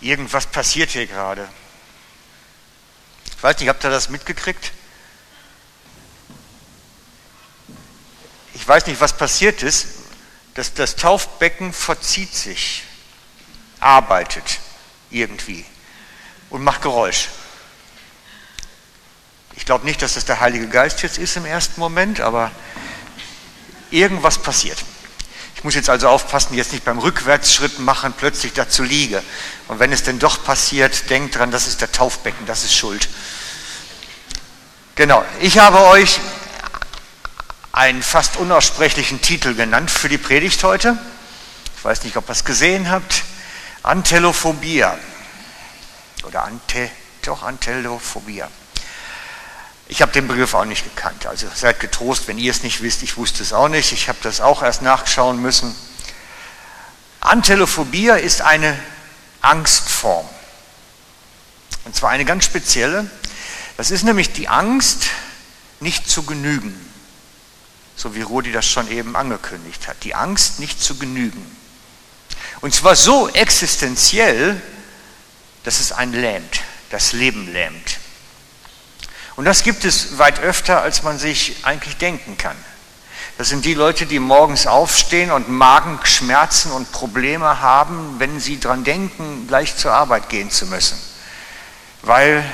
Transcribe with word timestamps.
Irgendwas 0.00 0.46
passiert 0.46 0.90
hier 0.90 1.06
gerade. 1.06 1.48
Ich 3.36 3.42
weiß 3.42 3.58
nicht, 3.58 3.68
habt 3.68 3.84
ihr 3.84 3.90
das 3.90 4.08
mitgekriegt? 4.08 4.72
Ich 8.54 8.66
weiß 8.66 8.86
nicht, 8.86 9.00
was 9.00 9.16
passiert 9.16 9.62
ist. 9.62 9.86
Das, 10.54 10.74
das 10.74 10.96
Taufbecken 10.96 11.72
verzieht 11.72 12.34
sich, 12.34 12.82
arbeitet 13.78 14.58
irgendwie 15.10 15.64
und 16.50 16.62
macht 16.62 16.82
Geräusch. 16.82 17.28
Ich 19.56 19.64
glaube 19.64 19.84
nicht, 19.84 20.02
dass 20.02 20.14
das 20.14 20.24
der 20.24 20.40
Heilige 20.40 20.68
Geist 20.68 21.02
jetzt 21.02 21.18
ist 21.18 21.36
im 21.36 21.44
ersten 21.44 21.80
Moment, 21.80 22.20
aber 22.20 22.50
irgendwas 23.90 24.38
passiert. 24.38 24.78
Ich 25.60 25.64
muss 25.64 25.74
jetzt 25.74 25.90
also 25.90 26.08
aufpassen, 26.08 26.54
jetzt 26.54 26.72
nicht 26.72 26.86
beim 26.86 26.98
Rückwärtsschritt 26.98 27.80
machen, 27.80 28.14
plötzlich 28.16 28.54
dazu 28.54 28.82
liege. 28.82 29.22
Und 29.68 29.78
wenn 29.78 29.92
es 29.92 30.02
denn 30.02 30.18
doch 30.18 30.42
passiert, 30.42 31.10
denkt 31.10 31.36
dran, 31.36 31.50
das 31.50 31.66
ist 31.66 31.82
der 31.82 31.92
Taufbecken, 31.92 32.46
das 32.46 32.64
ist 32.64 32.74
Schuld. 32.74 33.10
Genau, 34.94 35.22
ich 35.42 35.58
habe 35.58 35.82
euch 35.88 36.18
einen 37.72 38.02
fast 38.02 38.38
unaussprechlichen 38.38 39.20
Titel 39.20 39.54
genannt 39.54 39.90
für 39.90 40.08
die 40.08 40.16
Predigt 40.16 40.64
heute. 40.64 40.96
Ich 41.76 41.84
weiß 41.84 42.04
nicht, 42.04 42.16
ob 42.16 42.30
ihr 42.30 42.32
es 42.32 42.46
gesehen 42.46 42.90
habt. 42.90 43.22
Antelophobia. 43.82 44.98
Oder 46.24 46.44
Ante, 46.44 46.90
doch 47.20 47.42
Antelophobia. 47.42 48.48
Ich 49.90 50.02
habe 50.02 50.12
den 50.12 50.28
Begriff 50.28 50.54
auch 50.54 50.64
nicht 50.64 50.84
gekannt. 50.84 51.26
Also 51.26 51.48
seid 51.52 51.80
getrost, 51.80 52.28
wenn 52.28 52.38
ihr 52.38 52.52
es 52.52 52.62
nicht 52.62 52.80
wisst. 52.80 53.02
Ich 53.02 53.16
wusste 53.16 53.42
es 53.42 53.52
auch 53.52 53.68
nicht. 53.68 53.90
Ich 53.90 54.08
habe 54.08 54.18
das 54.22 54.40
auch 54.40 54.62
erst 54.62 54.82
nachschauen 54.82 55.42
müssen. 55.42 55.74
Antelophobia 57.18 58.14
ist 58.14 58.40
eine 58.40 58.78
Angstform. 59.40 60.28
Und 61.86 61.96
zwar 61.96 62.10
eine 62.10 62.24
ganz 62.24 62.44
spezielle. 62.44 63.10
Das 63.76 63.90
ist 63.90 64.04
nämlich 64.04 64.32
die 64.32 64.46
Angst, 64.46 65.06
nicht 65.80 66.08
zu 66.08 66.22
genügen. 66.22 66.72
So 67.96 68.14
wie 68.14 68.22
Rudi 68.22 68.52
das 68.52 68.66
schon 68.66 68.88
eben 68.92 69.16
angekündigt 69.16 69.88
hat. 69.88 69.96
Die 70.04 70.14
Angst, 70.14 70.60
nicht 70.60 70.80
zu 70.80 70.98
genügen. 70.98 71.44
Und 72.60 72.72
zwar 72.72 72.94
so 72.94 73.28
existenziell, 73.28 74.62
dass 75.64 75.80
es 75.80 75.90
einen 75.90 76.12
lähmt, 76.12 76.60
das 76.90 77.12
Leben 77.12 77.52
lähmt. 77.52 77.98
Und 79.40 79.46
das 79.46 79.62
gibt 79.62 79.86
es 79.86 80.18
weit 80.18 80.38
öfter, 80.40 80.82
als 80.82 81.02
man 81.02 81.18
sich 81.18 81.56
eigentlich 81.62 81.96
denken 81.96 82.36
kann. 82.36 82.56
Das 83.38 83.48
sind 83.48 83.64
die 83.64 83.72
Leute, 83.72 84.04
die 84.04 84.18
morgens 84.18 84.66
aufstehen 84.66 85.30
und 85.30 85.48
Magenschmerzen 85.48 86.70
und 86.72 86.92
Probleme 86.92 87.62
haben, 87.62 88.16
wenn 88.18 88.38
sie 88.38 88.60
daran 88.60 88.84
denken, 88.84 89.46
gleich 89.48 89.78
zur 89.78 89.92
Arbeit 89.92 90.28
gehen 90.28 90.50
zu 90.50 90.66
müssen. 90.66 90.98
Weil 92.02 92.44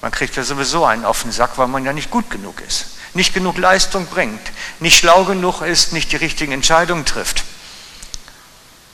man 0.00 0.10
kriegt 0.10 0.36
ja 0.36 0.42
sowieso 0.42 0.86
einen 0.86 1.04
auf 1.04 1.20
den 1.20 1.32
Sack, 1.32 1.58
weil 1.58 1.68
man 1.68 1.84
ja 1.84 1.92
nicht 1.92 2.10
gut 2.10 2.30
genug 2.30 2.62
ist, 2.62 2.86
nicht 3.12 3.34
genug 3.34 3.58
Leistung 3.58 4.06
bringt, 4.06 4.40
nicht 4.78 4.98
schlau 4.98 5.24
genug 5.26 5.60
ist, 5.60 5.92
nicht 5.92 6.12
die 6.12 6.16
richtigen 6.16 6.52
Entscheidungen 6.52 7.04
trifft. 7.04 7.44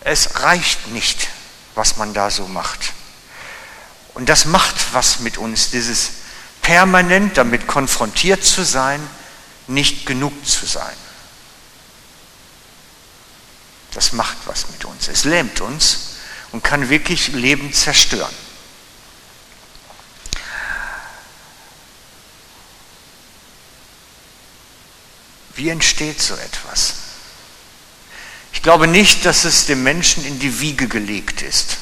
Es 0.01 0.43
reicht 0.43 0.89
nicht, 0.89 1.29
was 1.77 1.99
man 1.99 2.15
da 2.15 2.33
so 2.33 2.49
macht. 2.49 2.95
Und 4.15 4.29
das 4.29 4.45
macht 4.45 4.93
was 4.93 5.21
mit 5.21 5.39
uns, 5.39 5.71
dieses 5.71 6.26
permanent 6.67 7.39
damit 7.39 7.69
konfrontiert 7.69 8.43
zu 8.43 8.65
sein, 8.65 9.01
nicht 9.69 10.05
genug 10.05 10.45
zu 10.45 10.67
sein. 10.67 10.97
Das 13.93 14.11
macht 14.11 14.37
was 14.47 14.69
mit 14.71 14.85
uns. 14.85 15.07
Es 15.07 15.23
lähmt 15.23 15.61
uns 15.61 16.17
und 16.51 16.65
kann 16.65 16.89
wirklich 16.89 17.29
Leben 17.29 17.73
zerstören. 17.73 18.35
Wie 25.55 25.69
entsteht 25.69 26.21
so 26.21 26.35
etwas? 26.35 26.95
Ich 28.53 28.63
glaube 28.63 28.89
nicht, 28.89 29.25
dass 29.25 29.45
es 29.45 29.67
dem 29.67 29.85
Menschen 29.85 30.27
in 30.27 30.41
die 30.41 30.59
Wiege 30.59 30.89
gelegt 30.89 31.43
ist. 31.43 31.77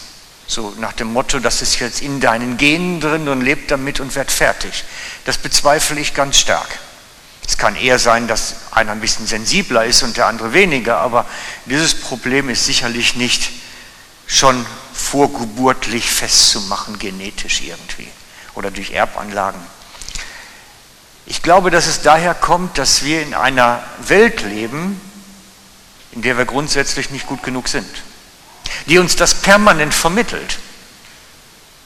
So 0.47 0.75
nach 0.79 0.93
dem 0.93 1.13
Motto, 1.13 1.39
das 1.39 1.63
ist 1.63 1.81
jetzt 1.81 2.03
in 2.03 2.21
deinen 2.21 2.57
Genen 2.57 3.01
drin 3.01 3.29
und 3.29 3.41
lebt 3.41 3.71
damit 3.71 4.01
und 4.01 4.15
wird 4.15 4.31
fertig. 4.31 4.85
Das 5.25 5.39
bezweifle 5.39 5.99
ich 5.99 6.15
ganz 6.15 6.39
stark. 6.39 6.69
Es 7.47 7.59
kann 7.59 7.77
eher 7.77 7.99
sein, 7.99 8.27
dass 8.29 8.57
einer 8.71 8.93
ein 8.93 9.01
bisschen 9.01 9.27
sensibler 9.27 9.85
ist 9.85 10.03
und 10.03 10.17
der 10.17 10.27
andere 10.27 10.53
weniger, 10.53 10.99
aber 10.99 11.27
dieses 11.67 11.95
Problem 11.95 12.49
ist 12.49 12.65
sicherlich 12.65 13.17
nicht 13.17 13.51
schon 14.27 14.65
vorgeburtlich 14.95 16.11
festzumachen, 16.11 16.99
genetisch 16.99 17.61
irgendwie 17.61 18.09
oder 18.55 18.71
durch 18.71 18.93
Erbanlagen. 18.93 19.61
Ich 21.27 21.43
glaube, 21.43 21.71
dass 21.71 21.87
es 21.87 22.03
daher 22.03 22.35
kommt, 22.35 22.79
dass 22.79 23.03
wir 23.05 23.23
in 23.23 23.35
einer 23.35 23.83
Welt 24.07 24.43
leben, 24.43 25.01
in 26.13 26.23
der 26.23 26.39
wir 26.39 26.45
grundsätzlich 26.45 27.11
nicht 27.11 27.27
gut 27.27 27.43
genug 27.43 27.69
sind 27.69 27.89
die 28.87 28.99
uns 28.99 29.17
das 29.17 29.35
permanent 29.35 29.95
vermittelt. 29.95 30.59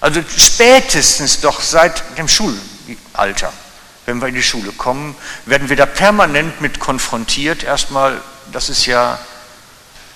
Also 0.01 0.23
spätestens 0.37 1.41
doch 1.41 1.61
seit 1.61 2.19
dem 2.19 2.29
Schulalter, 2.29 3.53
wenn 4.07 4.21
wir 4.21 4.29
in 4.29 4.35
die 4.35 4.43
Schule 4.43 4.73
kommen, 4.73 5.17
werden 5.45 5.69
wir 5.69 5.77
da 5.77 5.87
permanent 5.87 6.61
mit 6.61 6.79
konfrontiert. 6.79 7.65
Erstmal, 7.65 8.21
dass 8.53 8.69
es 8.69 8.87
ja 8.87 9.19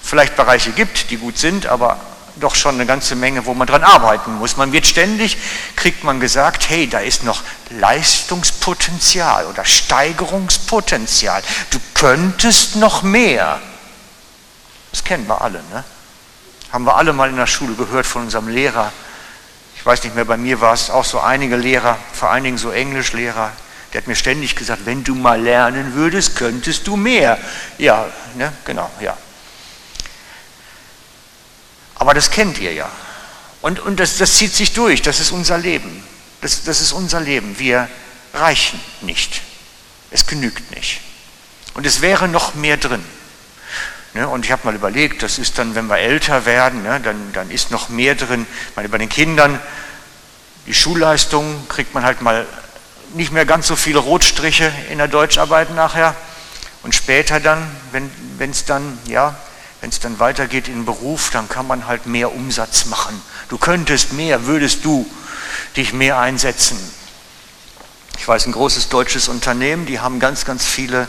vielleicht 0.03 0.37
Bereiche 0.37 0.71
gibt, 0.71 1.11
die 1.11 1.17
gut 1.17 1.39
sind, 1.39 1.67
aber 1.67 2.01
doch 2.37 2.55
schon 2.55 2.77
eine 2.77 2.87
ganze 2.87 3.15
Menge, 3.15 3.45
wo 3.47 3.55
man 3.55 3.67
dran 3.67 3.83
arbeiten 3.83 4.35
muss. 4.35 4.57
Man 4.57 4.73
wird 4.73 4.87
ständig, 4.87 5.37
kriegt 5.77 6.05
man 6.05 6.21
gesagt, 6.21 6.69
hey, 6.69 6.89
da 6.89 7.01
ist 7.01 7.25
noch 7.25 7.43
Leistungspotenzial 7.71 9.47
oder 9.47 9.65
Steigerungspotenzial. 9.65 11.43
Du 11.71 11.79
könntest 11.95 12.77
noch 12.77 13.03
mehr. 13.03 13.61
Das 14.93 15.05
kennen 15.05 15.27
wir 15.27 15.41
alle, 15.43 15.63
ne? 15.73 15.85
Haben 16.73 16.85
wir 16.85 16.97
alle 16.97 17.13
mal 17.13 17.29
in 17.29 17.37
der 17.37 17.47
Schule 17.47 17.75
gehört 17.75 18.07
von 18.07 18.23
unserem 18.23 18.49
Lehrer. 18.49 18.93
Ich 19.77 19.85
weiß 19.85 20.03
nicht 20.05 20.15
mehr, 20.15 20.25
bei 20.25 20.37
mir 20.37 20.61
war 20.61 20.73
es 20.73 20.91
auch 20.91 21.05
so 21.05 21.21
einige 21.21 21.57
Lehrer, 21.57 21.99
vor 22.13 22.31
allen 22.31 22.45
Dingen 22.45 22.59
so 22.59 22.71
Englischlehrer, 22.71 23.53
der 23.93 24.01
hat 24.01 24.09
mir 24.09 24.17
ständig 24.17 24.57
gesagt, 24.57 24.87
wenn 24.87 25.05
du 25.05 25.15
mal 25.15 25.41
lernen 25.41 25.95
würdest, 25.95 26.35
könntest 26.37 26.87
du 26.87 26.97
mehr. 26.97 27.39
Ja, 27.77 28.07
ne, 28.37 28.53
genau, 28.65 28.91
ja. 29.01 29.17
Aber 31.97 32.15
das 32.15 32.31
kennt 32.31 32.59
ihr 32.59 32.73
ja. 32.73 32.91
Und, 33.61 33.81
und 33.81 34.01
das, 34.01 34.17
das 34.17 34.39
zieht 34.39 34.55
sich 34.55 34.73
durch, 34.73 35.03
das 35.03 35.21
ist 35.21 35.31
unser 35.31 35.59
Leben. 35.59 36.03
Das, 36.41 36.65
das 36.65 36.81
ist 36.81 36.93
unser 36.93 37.21
Leben. 37.21 37.59
Wir 37.59 37.89
reichen 38.33 38.81
nicht. 39.03 39.43
Es 40.11 40.27
genügt 40.27 40.75
nicht. 40.75 41.01
Und 41.75 41.87
es 41.87 42.01
wäre 42.01 42.29
noch 42.29 42.55
mehr 42.55 42.79
drin. 42.79 43.05
Ne? 44.15 44.29
Und 44.29 44.45
ich 44.45 44.53
habe 44.53 44.63
mal 44.65 44.75
überlegt, 44.75 45.23
das 45.23 45.39
ist 45.39 45.59
dann, 45.59 45.75
wenn 45.75 45.87
wir 45.87 45.99
älter 45.99 46.45
werden, 46.45 46.83
ne, 46.83 47.01
dann, 47.01 47.33
dann 47.33 47.51
ist 47.51 47.71
noch 47.71 47.89
mehr 47.89 48.15
drin. 48.15 48.47
Ich 48.71 48.77
meine, 48.77 48.89
bei 48.89 48.99
den 48.99 49.09
Kindern, 49.09 49.59
die 50.67 50.75
Schulleistung 50.75 51.67
kriegt 51.69 51.95
man 51.95 52.05
halt 52.05 52.21
mal 52.21 52.47
nicht 53.15 53.33
mehr 53.33 53.47
ganz 53.47 53.67
so 53.67 53.77
viele 53.77 53.99
Rotstriche 53.99 54.73
in 54.91 54.99
der 54.99 55.09
Deutscharbeit 55.09 55.75
nachher. 55.75 56.15
Und 56.83 56.95
später 56.95 57.41
dann, 57.41 57.71
wenn 57.93 58.51
es 58.51 58.65
dann, 58.65 58.99
ja, 59.07 59.35
wenn 59.81 59.91
es 59.91 60.01
dann 60.01 60.19
weitergeht 60.19 60.69
in 60.69 60.75
den 60.75 60.85
Beruf, 60.85 61.31
dann 61.31 61.49
kann 61.49 61.67
man 61.67 61.87
halt 61.87 62.07
mehr 62.07 62.33
Umsatz 62.33 62.87
machen. 62.87 63.21
Du 63.49 63.59
könntest 63.59 64.13
mehr, 64.13 64.47
würdest 64.47 64.85
du 64.85 65.07
dich 65.77 65.93
mehr 65.93 66.19
einsetzen. 66.19 66.79
Ich 68.19 68.27
weiß, 68.27 68.47
ein 68.47 68.53
großes 68.53 68.89
deutsches 68.89 69.29
Unternehmen, 69.29 69.87
die 69.87 70.01
haben 70.01 70.21
ganz, 70.21 70.45
ganz 70.45 70.65
viele 70.65 71.09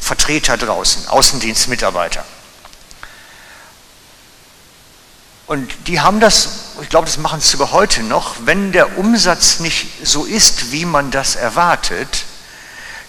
Vertreter 0.00 0.56
draußen, 0.56 1.08
Außendienstmitarbeiter. 1.08 2.24
Und 5.46 5.72
die 5.86 6.00
haben 6.00 6.18
das, 6.18 6.48
ich 6.82 6.88
glaube, 6.88 7.06
das 7.06 7.18
machen 7.18 7.40
sie 7.40 7.48
sogar 7.50 7.70
heute 7.70 8.02
noch, 8.02 8.34
wenn 8.44 8.72
der 8.72 8.98
Umsatz 8.98 9.60
nicht 9.60 9.86
so 10.04 10.24
ist, 10.24 10.72
wie 10.72 10.84
man 10.84 11.10
das 11.10 11.36
erwartet, 11.36 12.24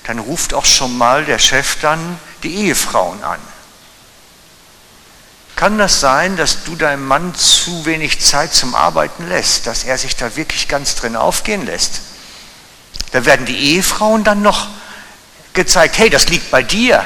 dann 0.03 0.19
ruft 0.19 0.53
auch 0.53 0.65
schon 0.65 0.97
mal 0.97 1.25
der 1.25 1.39
Chef 1.39 1.77
dann 1.81 2.19
die 2.43 2.55
Ehefrauen 2.55 3.23
an. 3.23 3.39
Kann 5.55 5.79
das 5.79 5.99
sein, 5.99 6.37
dass 6.37 6.63
du 6.65 6.75
deinem 6.75 7.07
Mann 7.07 7.33
zu 7.33 7.85
wenig 7.87 8.19
Zeit 8.21 8.53
zum 8.53 8.75
Arbeiten 8.75 9.27
lässt, 9.27 9.65
dass 9.65 9.83
er 9.83 9.97
sich 9.97 10.15
da 10.15 10.35
wirklich 10.35 10.67
ganz 10.67 10.93
drin 10.93 11.15
aufgehen 11.15 11.65
lässt? 11.65 12.01
Da 13.11 13.25
werden 13.25 13.47
die 13.47 13.57
Ehefrauen 13.57 14.23
dann 14.23 14.43
noch 14.43 14.67
gezeigt, 15.53 15.97
hey, 15.97 16.11
das 16.11 16.29
liegt 16.29 16.51
bei 16.51 16.61
dir. 16.61 17.03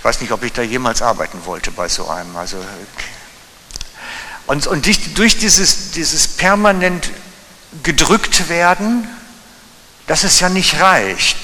Ich 0.00 0.04
weiß 0.04 0.22
nicht, 0.22 0.32
ob 0.32 0.42
ich 0.42 0.54
da 0.54 0.62
jemals 0.62 1.02
arbeiten 1.02 1.44
wollte 1.44 1.70
bei 1.70 1.86
so 1.86 2.08
einem. 2.08 2.34
Also, 2.34 2.56
und, 4.46 4.66
und 4.66 4.86
durch 5.18 5.36
dieses, 5.36 5.90
dieses 5.90 6.26
permanent 6.26 7.10
gedrückt 7.82 8.48
werden, 8.48 9.06
dass 10.06 10.24
es 10.24 10.40
ja 10.40 10.48
nicht 10.48 10.80
reicht, 10.80 11.36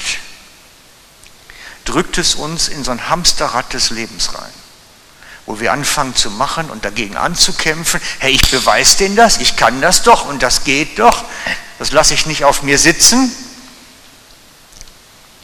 drückt 1.85 2.17
es 2.17 2.35
uns 2.35 2.69
in 2.69 2.82
so 2.82 2.93
ein 2.93 3.11
Hamsterrad 3.11 3.75
des 3.75 3.91
Lebens 3.91 4.35
rein. 4.35 4.53
wo 5.44 5.61
wir 5.61 5.70
anfangen 5.73 6.17
zu 6.17 6.31
machen 6.31 6.70
und 6.70 6.85
dagegen 6.87 7.17
anzukämpfen. 7.17 8.00
Hey, 8.20 8.32
ich 8.32 8.50
beweise 8.50 8.97
denen 8.97 9.17
das, 9.17 9.37
ich 9.37 9.56
kann 9.56 9.82
das 9.82 10.02
doch 10.02 10.26
und 10.26 10.43
das 10.43 10.64
geht 10.64 10.99
doch. 10.99 11.25
Das 11.79 11.93
lasse 11.93 12.14
ich 12.14 12.25
nicht 12.25 12.44
auf 12.44 12.62
mir 12.62 12.79
sitzen. 12.79 13.31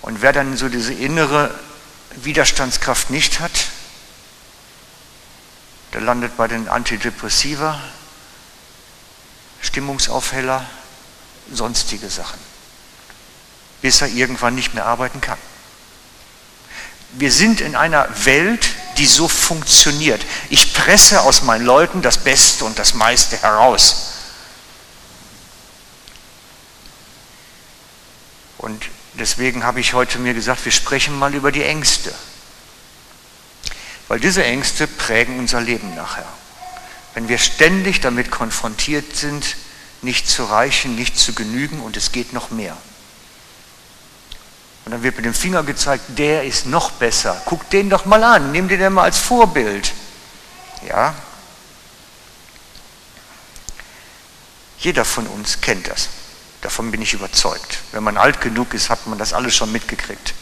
Und 0.01 0.23
wer 0.23 0.33
dann 0.33 0.57
so 0.57 0.71
diese 0.71 0.95
innere 0.95 1.55
Widerstandskraft 2.17 3.11
nicht 3.11 3.41
hat, 3.41 3.53
der 5.93 6.01
landet 6.01 6.37
bei 6.37 6.49
den 6.49 6.69
Antidepressiva, 6.69 7.81
Stimmungsaufheller, 9.61 10.65
sonstige 11.51 12.09
Sachen, 12.09 12.39
bis 13.81 14.01
er 14.01 14.09
irgendwann 14.09 14.55
nicht 14.55 14.75
mehr 14.75 14.87
arbeiten 14.87 15.21
kann. 15.21 15.39
Wir 17.13 17.31
sind 17.31 17.61
in 17.61 17.77
einer 17.77 18.09
Welt, 18.25 18.71
die 18.97 19.07
so 19.07 19.29
funktioniert. 19.29 20.25
Ich 20.49 20.73
presse 20.73 21.21
aus 21.21 21.43
meinen 21.43 21.65
Leuten 21.65 22.01
das 22.01 22.19
Beste 22.19 22.65
und 22.65 22.79
das 22.79 22.95
meiste 22.95 23.37
heraus. 23.37 24.13
Und 28.57 28.89
deswegen 29.15 29.65
habe 29.65 29.81
ich 29.81 29.95
heute 29.95 30.19
mir 30.19 30.35
gesagt, 30.35 30.65
wir 30.65 30.73
sprechen 30.73 31.19
mal 31.19 31.35
über 31.35 31.53
die 31.53 31.63
Ängste. 31.63 32.15
Weil 34.09 34.21
diese 34.21 34.45
Ängste 34.45 34.87
prägen 34.87 35.39
unser 35.39 35.61
Leben 35.61 35.95
nachher. 35.95 36.29
Wenn 37.15 37.29
wir 37.29 37.39
ständig 37.39 38.01
damit 38.01 38.31
konfrontiert 38.31 39.17
sind, 39.17 39.57
nicht 40.03 40.29
zu 40.29 40.45
reichen, 40.45 40.97
nicht 40.97 41.19
zu 41.19 41.33
genügen 41.33 41.81
und 41.81 41.97
es 41.97 42.13
geht 42.13 42.33
noch 42.33 42.51
mehr. 42.51 42.77
Und 44.85 44.93
dann 44.93 45.03
wird 45.03 45.17
mit 45.17 45.25
dem 45.25 45.35
Finger 45.35 45.63
gezeigt, 45.63 46.05
der 46.19 46.45
ist 46.45 46.67
noch 46.67 46.91
besser. 46.93 47.41
Guck 47.45 47.71
den 47.71 47.89
doch 47.89 48.05
mal 48.05 48.23
an, 48.25 48.51
nimm 48.51 48.69
den 48.69 48.93
mal 48.93 49.05
als 49.05 49.19
Vorbild. 49.19 49.93
Ja? 50.87 51.15
Jeder 54.79 55.05
von 55.05 55.27
uns 55.29 55.61
kennt 55.61 55.89
das. 55.89 56.09
Davon 56.63 56.91
bin 56.91 57.03
ich 57.03 57.13
überzeugt. 57.13 57.81
Wenn 57.91 58.03
man 58.03 58.17
alt 58.17 58.41
genug 58.41 58.73
ist, 58.73 58.89
hat 58.89 59.07
man 59.07 59.19
das 59.19 59.35
alles 59.35 59.55
schon 59.55 59.71
mitgekriegt. 59.71 60.33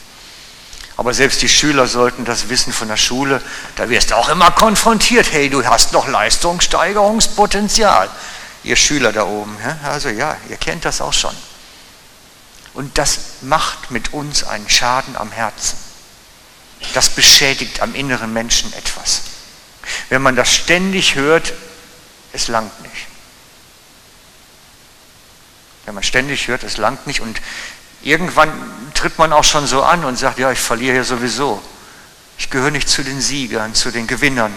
Aber 0.97 1.15
selbst 1.15 1.41
die 1.41 1.49
Schüler 1.49 1.87
sollten 1.87 2.27
das 2.27 2.51
wissen 2.51 2.75
von 2.75 2.89
der 2.89 2.99
Schule. 2.99 3.41
Da 3.77 3.89
wirst 3.89 4.11
du 4.11 4.17
auch 4.17 4.29
immer 4.29 4.51
konfrontiert. 4.51 5.33
Hey, 5.33 5.49
du 5.49 5.65
hast 5.65 5.95
noch 5.95 6.07
Leistungssteigerungspotenzial. 6.07 8.11
Ihr 8.65 8.77
Schüler 8.77 9.13
da 9.13 9.25
oben. 9.25 9.57
Also 9.83 10.11
ja, 10.11 10.37
ihr 10.51 10.59
kennt 10.59 10.85
das 10.85 11.01
auch 11.01 11.15
schon. 11.15 11.35
Und 12.75 12.99
das 12.99 13.19
macht 13.41 13.91
mit 13.91 14.13
uns 14.13 14.45
einen 14.45 14.69
Schaden 14.69 15.17
am 15.17 15.33
Herzen. 15.33 15.79
Das 16.93 17.09
beschädigt 17.09 17.81
am 17.81 17.95
inneren 17.95 18.35
Menschen 18.35 18.71
etwas. 18.75 19.23
Wenn 20.11 20.21
man 20.21 20.37
das 20.37 20.53
ständig 20.53 21.15
hört, 21.15 21.55
es 22.35 22.49
langt 22.49 22.79
nicht. 22.83 23.10
Wenn 25.91 25.97
man 25.97 26.05
ständig 26.05 26.47
hört, 26.47 26.63
es 26.63 26.77
langt 26.77 27.09
nicht 27.09 27.21
und 27.21 27.41
irgendwann 28.01 28.53
tritt 28.95 29.19
man 29.19 29.33
auch 29.33 29.43
schon 29.43 29.67
so 29.67 29.83
an 29.83 30.05
und 30.05 30.17
sagt, 30.17 30.39
ja, 30.39 30.53
ich 30.53 30.61
verliere 30.61 30.99
ja 30.99 31.03
sowieso. 31.03 31.61
Ich 32.39 32.49
gehöre 32.49 32.71
nicht 32.71 32.89
zu 32.89 33.03
den 33.03 33.21
Siegern, 33.21 33.75
zu 33.75 33.91
den 33.91 34.07
Gewinnern. 34.07 34.55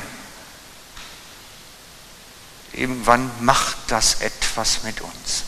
Irgendwann 2.73 3.31
macht 3.39 3.77
das 3.87 4.21
etwas 4.21 4.83
mit 4.83 5.01
uns. 5.01 5.45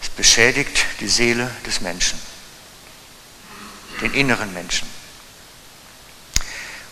Es 0.00 0.08
beschädigt 0.08 0.86
die 1.00 1.08
Seele 1.08 1.50
des 1.66 1.82
Menschen, 1.82 2.18
den 4.00 4.14
inneren 4.14 4.54
Menschen. 4.54 4.88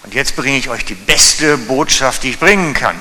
Und 0.02 0.12
jetzt 0.12 0.36
bringe 0.36 0.58
ich 0.58 0.68
euch 0.68 0.84
die 0.84 0.94
beste 0.94 1.56
Botschaft, 1.56 2.22
die 2.22 2.28
ich 2.32 2.38
bringen 2.38 2.74
kann. 2.74 3.00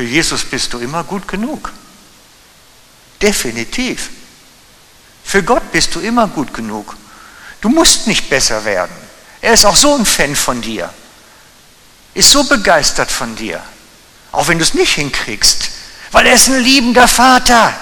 Für 0.00 0.06
Jesus 0.06 0.44
bist 0.44 0.72
du 0.72 0.78
immer 0.78 1.04
gut 1.04 1.28
genug. 1.28 1.70
Definitiv. 3.20 4.08
Für 5.22 5.42
Gott 5.42 5.72
bist 5.72 5.94
du 5.94 6.00
immer 6.00 6.26
gut 6.26 6.54
genug. 6.54 6.96
Du 7.60 7.68
musst 7.68 8.06
nicht 8.06 8.30
besser 8.30 8.64
werden. 8.64 8.96
Er 9.42 9.52
ist 9.52 9.66
auch 9.66 9.76
so 9.76 9.94
ein 9.94 10.06
Fan 10.06 10.34
von 10.34 10.62
dir. 10.62 10.88
Ist 12.14 12.30
so 12.30 12.44
begeistert 12.44 13.10
von 13.10 13.36
dir. 13.36 13.62
Auch 14.32 14.48
wenn 14.48 14.56
du 14.56 14.64
es 14.64 14.72
nicht 14.72 14.94
hinkriegst. 14.94 15.68
Weil 16.12 16.28
er 16.28 16.32
ist 16.32 16.48
ein 16.48 16.62
liebender 16.62 17.06
Vater. 17.06 17.74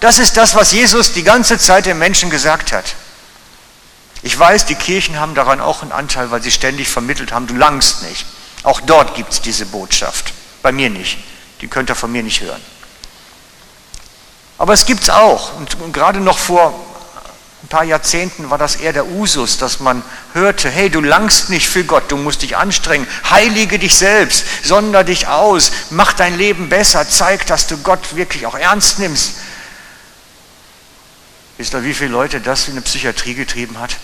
Das 0.00 0.18
ist 0.18 0.36
das, 0.36 0.54
was 0.54 0.72
Jesus 0.72 1.14
die 1.14 1.22
ganze 1.22 1.56
Zeit 1.56 1.86
den 1.86 1.98
Menschen 1.98 2.28
gesagt 2.28 2.72
hat. 2.72 2.96
Ich 4.22 4.38
weiß, 4.38 4.66
die 4.66 4.74
Kirchen 4.74 5.18
haben 5.18 5.34
daran 5.34 5.62
auch 5.62 5.80
einen 5.80 5.92
Anteil, 5.92 6.30
weil 6.30 6.42
sie 6.42 6.52
ständig 6.52 6.88
vermittelt 6.88 7.32
haben, 7.32 7.46
du 7.46 7.54
langst 7.54 8.02
nicht. 8.02 8.26
Auch 8.62 8.82
dort 8.82 9.14
gibt 9.14 9.32
es 9.32 9.40
diese 9.40 9.64
Botschaft. 9.64 10.34
Bei 10.60 10.70
mir 10.70 10.90
nicht. 10.90 11.31
Die 11.62 11.68
könnt 11.68 11.88
ihr 11.90 11.94
von 11.94 12.12
mir 12.12 12.22
nicht 12.22 12.42
hören. 12.42 12.60
Aber 14.58 14.74
es 14.74 14.84
gibt 14.84 15.02
es 15.02 15.10
auch. 15.10 15.56
Und, 15.56 15.76
gerade 15.92 16.20
noch 16.20 16.38
vor 16.38 16.74
ein 17.62 17.68
paar 17.68 17.84
Jahrzehnten 17.84 18.50
war 18.50 18.58
das 18.58 18.76
eher 18.76 18.92
der 18.92 19.06
Usus, 19.06 19.56
dass 19.56 19.78
man 19.78 20.02
hörte, 20.34 20.68
hey, 20.68 20.90
du 20.90 21.00
langst 21.00 21.48
nicht 21.48 21.68
für 21.68 21.84
Gott, 21.84 22.10
du 22.10 22.16
musst 22.16 22.42
dich 22.42 22.56
anstrengen, 22.56 23.06
heilige 23.30 23.78
dich 23.78 23.96
selbst, 23.96 24.44
sonder 24.64 25.04
dich 25.04 25.28
aus, 25.28 25.70
mach 25.90 26.12
dein 26.12 26.36
Leben 26.36 26.68
besser, 26.68 27.08
zeig, 27.08 27.46
dass 27.46 27.68
du 27.68 27.78
Gott 27.78 28.16
wirklich 28.16 28.46
auch 28.46 28.56
ernst 28.56 28.98
nimmst. 28.98 29.34
Wisst 31.56 31.74
ihr, 31.74 31.84
wie 31.84 31.94
viele 31.94 32.10
Leute 32.10 32.40
das 32.40 32.66
in 32.66 32.74
der 32.74 32.82
Psychiatrie 32.82 33.34
getrieben 33.34 33.78
hat? 33.78 33.96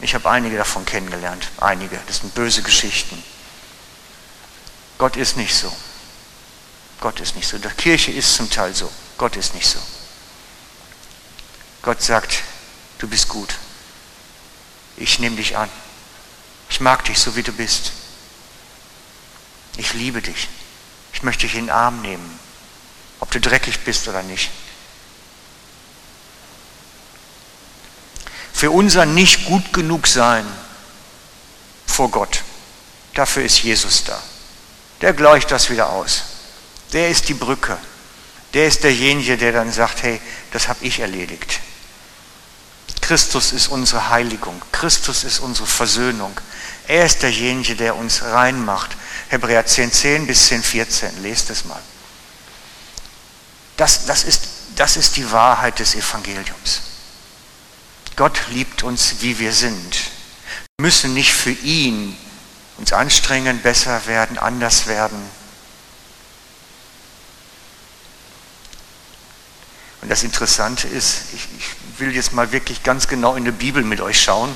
Ich 0.00 0.14
habe 0.14 0.30
einige 0.30 0.56
davon 0.56 0.86
kennengelernt, 0.86 1.48
einige, 1.60 1.98
das 2.06 2.18
sind 2.18 2.34
böse 2.34 2.62
Geschichten. 2.62 3.22
Gott 4.96 5.16
ist 5.16 5.36
nicht 5.36 5.54
so. 5.54 5.70
Gott 7.02 7.18
ist 7.18 7.34
nicht 7.34 7.48
so. 7.48 7.58
Die 7.58 7.68
Kirche 7.68 8.12
ist 8.12 8.36
zum 8.36 8.48
Teil 8.48 8.72
so. 8.76 8.88
Gott 9.18 9.34
ist 9.34 9.54
nicht 9.54 9.68
so. 9.68 9.80
Gott 11.82 12.00
sagt, 12.00 12.44
du 12.98 13.08
bist 13.08 13.28
gut. 13.28 13.56
Ich 14.96 15.18
nehme 15.18 15.34
dich 15.34 15.56
an. 15.56 15.68
Ich 16.70 16.78
mag 16.80 17.04
dich 17.04 17.18
so, 17.18 17.34
wie 17.34 17.42
du 17.42 17.50
bist. 17.50 17.90
Ich 19.76 19.94
liebe 19.94 20.22
dich. 20.22 20.48
Ich 21.12 21.24
möchte 21.24 21.44
dich 21.48 21.56
in 21.56 21.66
den 21.66 21.70
Arm 21.70 22.02
nehmen, 22.02 22.38
ob 23.18 23.32
du 23.32 23.40
dreckig 23.40 23.80
bist 23.80 24.06
oder 24.06 24.22
nicht. 24.22 24.50
Für 28.52 28.70
unser 28.70 29.06
nicht 29.06 29.46
gut 29.46 29.72
genug 29.72 30.06
sein 30.06 30.46
vor 31.84 32.12
Gott, 32.12 32.42
dafür 33.14 33.42
ist 33.42 33.60
Jesus 33.64 34.04
da. 34.04 34.22
Der 35.00 35.12
gleicht 35.14 35.50
das 35.50 35.68
wieder 35.68 35.90
aus. 35.90 36.31
Der 36.92 37.10
ist 37.10 37.28
die 37.28 37.34
Brücke. 37.34 37.78
Der 38.54 38.66
ist 38.66 38.84
derjenige, 38.84 39.38
der 39.38 39.52
dann 39.52 39.72
sagt, 39.72 40.02
hey, 40.02 40.20
das 40.50 40.68
habe 40.68 40.84
ich 40.84 41.00
erledigt. 41.00 41.60
Christus 43.00 43.52
ist 43.52 43.68
unsere 43.68 44.10
Heiligung. 44.10 44.60
Christus 44.72 45.24
ist 45.24 45.40
unsere 45.40 45.66
Versöhnung. 45.66 46.38
Er 46.86 47.06
ist 47.06 47.22
derjenige, 47.22 47.76
der 47.76 47.96
uns 47.96 48.22
reinmacht. 48.22 48.96
Hebräer 49.28 49.66
10, 49.66 49.92
10 49.92 50.26
bis 50.26 50.46
10, 50.48 50.62
14. 50.62 51.22
Lest 51.22 51.50
es 51.50 51.64
mal. 51.64 51.80
Das, 53.76 54.04
das, 54.06 54.24
ist, 54.24 54.42
das 54.76 54.96
ist 54.96 55.16
die 55.16 55.30
Wahrheit 55.32 55.78
des 55.78 55.94
Evangeliums. 55.94 56.82
Gott 58.16 58.40
liebt 58.50 58.82
uns, 58.82 59.16
wie 59.20 59.38
wir 59.38 59.52
sind. 59.52 59.96
Wir 60.78 60.86
müssen 60.86 61.14
nicht 61.14 61.32
für 61.32 61.50
ihn 61.50 62.16
uns 62.76 62.92
anstrengen, 62.92 63.60
besser 63.60 64.06
werden, 64.06 64.38
anders 64.38 64.86
werden. 64.86 65.22
Und 70.02 70.08
das 70.08 70.24
Interessante 70.24 70.88
ist, 70.88 71.22
ich, 71.32 71.48
ich 71.58 72.00
will 72.00 72.14
jetzt 72.14 72.32
mal 72.32 72.50
wirklich 72.50 72.82
ganz 72.82 73.06
genau 73.06 73.36
in 73.36 73.44
die 73.44 73.52
Bibel 73.52 73.84
mit 73.84 74.00
euch 74.00 74.20
schauen. 74.20 74.54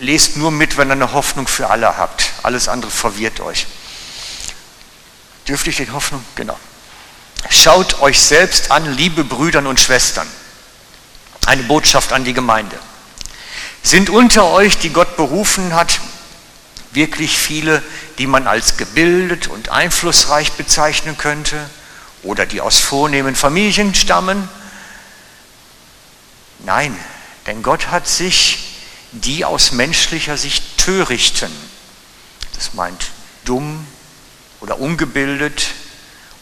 Lest 0.00 0.36
nur 0.36 0.50
mit, 0.50 0.76
wenn 0.76 0.88
ihr 0.88 0.92
eine 0.92 1.12
Hoffnung 1.12 1.46
für 1.46 1.70
alle 1.70 1.96
habt. 1.96 2.32
Alles 2.42 2.68
andere 2.68 2.90
verwirrt 2.90 3.40
euch. 3.40 3.66
Dürfte 5.46 5.70
ich 5.70 5.76
den 5.76 5.92
Hoffnung? 5.92 6.24
Genau. 6.34 6.58
Schaut 7.48 8.00
euch 8.00 8.20
selbst 8.20 8.72
an, 8.72 8.96
liebe 8.96 9.22
Brüder 9.22 9.66
und 9.66 9.78
Schwestern. 9.78 10.26
Eine 11.46 11.62
Botschaft 11.62 12.12
an 12.12 12.24
die 12.24 12.34
Gemeinde. 12.34 12.78
Sind 13.82 14.10
unter 14.10 14.46
euch, 14.50 14.78
die 14.78 14.90
Gott 14.90 15.16
berufen 15.16 15.74
hat, 15.74 16.00
wirklich 16.90 17.38
viele, 17.38 17.82
die 18.18 18.26
man 18.26 18.46
als 18.48 18.76
gebildet 18.76 19.46
und 19.46 19.68
einflussreich 19.68 20.52
bezeichnen 20.52 21.16
könnte? 21.16 21.70
Oder 22.22 22.46
die 22.46 22.60
aus 22.60 22.78
vornehmen 22.78 23.34
Familien 23.34 23.94
stammen. 23.94 24.48
Nein, 26.60 26.96
denn 27.46 27.62
Gott 27.62 27.88
hat 27.88 28.06
sich 28.06 28.70
die 29.12 29.44
aus 29.44 29.72
menschlicher 29.72 30.36
Sicht 30.36 30.78
törichten, 30.78 31.50
das 32.54 32.74
meint 32.74 33.06
dumm 33.44 33.86
oder 34.60 34.78
ungebildet 34.78 35.68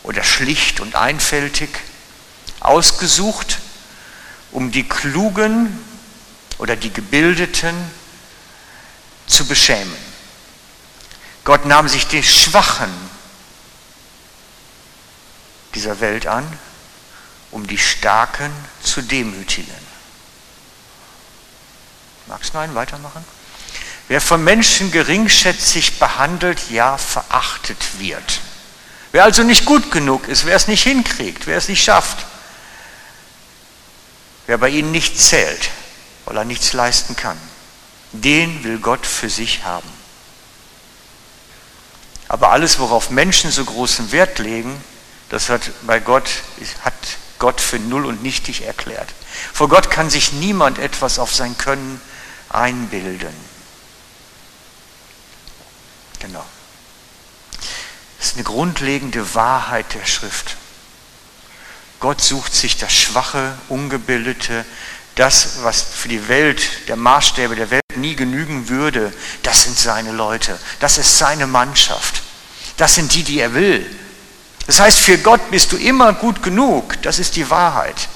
oder 0.02 0.22
schlicht 0.22 0.80
und 0.80 0.96
einfältig, 0.96 1.70
ausgesucht, 2.60 3.58
um 4.50 4.70
die 4.70 4.88
Klugen 4.88 5.78
oder 6.58 6.76
die 6.76 6.92
Gebildeten 6.92 7.74
zu 9.26 9.46
beschämen. 9.46 9.96
Gott 11.44 11.64
nahm 11.64 11.88
sich 11.88 12.06
die 12.06 12.22
Schwachen 12.22 12.90
dieser 15.78 16.00
Welt 16.00 16.26
an, 16.26 16.44
um 17.52 17.64
die 17.68 17.78
Starken 17.78 18.50
zu 18.82 19.00
demütigen. 19.00 19.72
Magst 22.26 22.52
du 22.52 22.58
einen 22.58 22.74
weitermachen? 22.74 23.24
Wer 24.08 24.20
von 24.20 24.42
Menschen 24.42 24.90
geringschätzig 24.90 26.00
behandelt, 26.00 26.70
ja 26.70 26.98
verachtet 26.98 28.00
wird. 28.00 28.40
Wer 29.12 29.22
also 29.22 29.44
nicht 29.44 29.66
gut 29.66 29.92
genug 29.92 30.26
ist, 30.26 30.46
wer 30.46 30.56
es 30.56 30.66
nicht 30.66 30.82
hinkriegt, 30.82 31.46
wer 31.46 31.56
es 31.56 31.68
nicht 31.68 31.84
schafft, 31.84 32.26
wer 34.48 34.58
bei 34.58 34.70
ihnen 34.70 34.90
nicht 34.90 35.20
zählt, 35.20 35.70
weil 36.24 36.36
er 36.38 36.44
nichts 36.44 36.72
leisten 36.72 37.14
kann, 37.14 37.38
den 38.10 38.64
will 38.64 38.78
Gott 38.78 39.06
für 39.06 39.30
sich 39.30 39.62
haben. 39.62 39.88
Aber 42.26 42.50
alles, 42.50 42.80
worauf 42.80 43.10
Menschen 43.10 43.52
so 43.52 43.64
großen 43.64 44.10
Wert 44.10 44.40
legen, 44.40 44.82
das 45.28 45.48
hat 45.48 45.70
bei 45.86 46.00
Gott, 46.00 46.28
hat 46.82 46.94
Gott 47.38 47.60
für 47.60 47.78
null 47.78 48.06
und 48.06 48.22
nichtig 48.22 48.62
erklärt. 48.62 49.08
Vor 49.52 49.68
Gott 49.68 49.90
kann 49.90 50.10
sich 50.10 50.32
niemand 50.32 50.78
etwas 50.78 51.18
auf 51.18 51.34
sein 51.34 51.56
Können 51.58 52.00
einbilden. 52.48 53.34
Genau. 56.20 56.44
Das 58.18 58.28
ist 58.28 58.34
eine 58.34 58.44
grundlegende 58.44 59.34
Wahrheit 59.34 59.94
der 59.94 60.06
Schrift. 60.06 60.56
Gott 62.00 62.20
sucht 62.20 62.54
sich 62.54 62.76
das 62.76 62.92
Schwache, 62.92 63.56
Ungebildete, 63.68 64.64
das, 65.14 65.62
was 65.62 65.82
für 65.82 66.08
die 66.08 66.28
Welt, 66.28 66.88
der 66.88 66.96
Maßstäbe 66.96 67.56
der 67.56 67.70
Welt 67.70 67.82
nie 67.96 68.14
genügen 68.14 68.68
würde, 68.68 69.12
das 69.42 69.64
sind 69.64 69.76
seine 69.76 70.12
Leute, 70.12 70.58
das 70.78 70.98
ist 70.98 71.18
seine 71.18 71.48
Mannschaft, 71.48 72.22
das 72.76 72.94
sind 72.94 73.14
die, 73.14 73.24
die 73.24 73.40
er 73.40 73.54
will. 73.54 73.84
Das 74.68 74.78
heißt, 74.78 75.00
für 75.00 75.18
Gott 75.18 75.50
bist 75.50 75.72
du 75.72 75.76
immer 75.76 76.12
gut 76.12 76.44
genug, 76.44 77.02
das 77.02 77.18
ist 77.18 77.34
die 77.34 77.50
Wahrheit. 77.50 78.08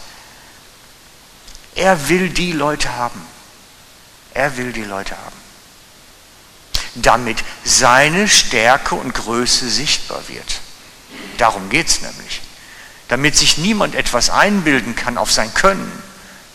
Er 1.75 2.09
will 2.09 2.28
die 2.28 2.52
Leute 2.52 2.94
haben. 2.94 3.21
Er 4.32 4.56
will 4.56 4.73
die 4.73 4.85
Leute 4.85 5.16
haben. 5.16 5.37
Damit 6.94 7.42
seine 7.64 8.28
Stärke 8.28 8.94
und 8.94 9.14
Größe 9.14 9.68
sichtbar 9.68 10.23
wird. 10.28 10.61
Darum 11.38 11.68
geht 11.68 11.88
es 11.88 12.00
nämlich. 12.00 12.42
Damit 13.09 13.37
sich 13.37 13.59
niemand 13.59 13.97
etwas 13.97 14.30
einbilden 14.30 14.94
kann 14.94 15.18
auf 15.18 15.32
sein 15.32 15.52
Können 15.54 15.90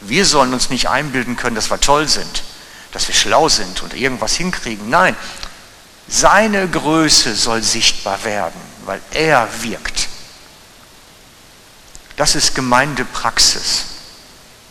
wir 0.02 0.26
sollen 0.26 0.54
uns 0.54 0.70
nicht 0.70 0.90
einbilden 0.90 1.36
können, 1.36 1.56
dass 1.56 1.70
wir 1.70 1.80
toll 1.80 2.08
sind, 2.08 2.44
dass 2.92 3.08
wir 3.08 3.16
schlau 3.16 3.50
sind 3.50 3.82
und 3.82 3.94
irgendwas 3.94 4.36
hinkriegen. 4.36 4.90
Nein, 4.90 5.16
seine 6.08 6.68
Größe 6.68 7.36
soll 7.36 7.64
sichtbar 7.64 8.24
werden, 8.24 8.60
weil 8.88 9.02
er 9.12 9.48
wirkt. 9.64 10.08
Das 12.16 12.36
ist 12.36 12.56
Gemeindepraxis. 12.56 13.86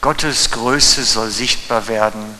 Gottes 0.01 0.51
Größe 0.51 1.05
soll 1.05 1.31
sichtbar 1.31 1.87
werden, 1.87 2.39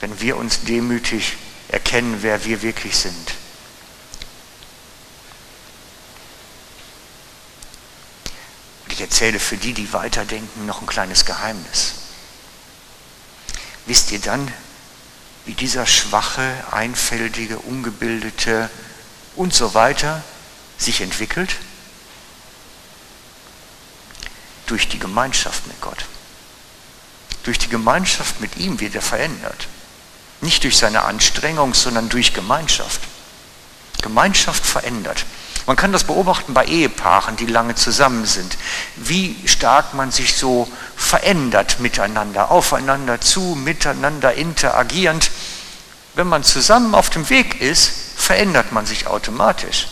wenn 0.00 0.20
wir 0.20 0.36
uns 0.38 0.62
demütig 0.62 1.36
erkennen, 1.68 2.18
wer 2.22 2.44
wir 2.44 2.62
wirklich 2.62 2.96
sind. 2.96 3.34
Ich 8.88 9.00
erzähle 9.00 9.38
für 9.38 9.58
die, 9.58 9.74
die 9.74 9.92
weiterdenken, 9.92 10.66
noch 10.66 10.80
ein 10.80 10.86
kleines 10.86 11.26
Geheimnis. 11.26 11.92
Wisst 13.84 14.10
ihr 14.10 14.20
dann, 14.20 14.50
wie 15.44 15.54
dieser 15.54 15.86
schwache, 15.86 16.52
einfältige, 16.70 17.58
ungebildete 17.58 18.70
und 19.36 19.54
so 19.54 19.74
weiter 19.74 20.24
sich 20.78 21.00
entwickelt? 21.00 21.56
Durch 24.66 24.88
die 24.88 24.98
Gemeinschaft 24.98 25.66
mit 25.66 25.80
Gott. 25.80 26.04
Durch 27.42 27.58
die 27.58 27.68
Gemeinschaft 27.68 28.40
mit 28.40 28.56
ihm 28.56 28.80
wird 28.80 28.94
er 28.94 29.02
verändert. 29.02 29.68
Nicht 30.40 30.64
durch 30.64 30.76
seine 30.76 31.02
Anstrengung, 31.02 31.74
sondern 31.74 32.08
durch 32.08 32.32
Gemeinschaft. 32.32 33.00
Gemeinschaft 34.02 34.64
verändert. 34.64 35.24
Man 35.66 35.76
kann 35.76 35.92
das 35.92 36.04
beobachten 36.04 36.54
bei 36.54 36.64
Ehepaaren, 36.64 37.36
die 37.36 37.46
lange 37.46 37.74
zusammen 37.74 38.24
sind, 38.24 38.56
wie 38.96 39.36
stark 39.46 39.92
man 39.92 40.10
sich 40.10 40.34
so 40.34 40.66
verändert 40.96 41.80
miteinander, 41.80 42.50
aufeinander 42.50 43.20
zu, 43.20 43.40
miteinander 43.54 44.32
interagierend. 44.32 45.30
Wenn 46.14 46.26
man 46.26 46.42
zusammen 46.42 46.94
auf 46.94 47.10
dem 47.10 47.28
Weg 47.28 47.60
ist, 47.60 47.92
verändert 48.16 48.72
man 48.72 48.86
sich 48.86 49.06
automatisch. 49.06 49.88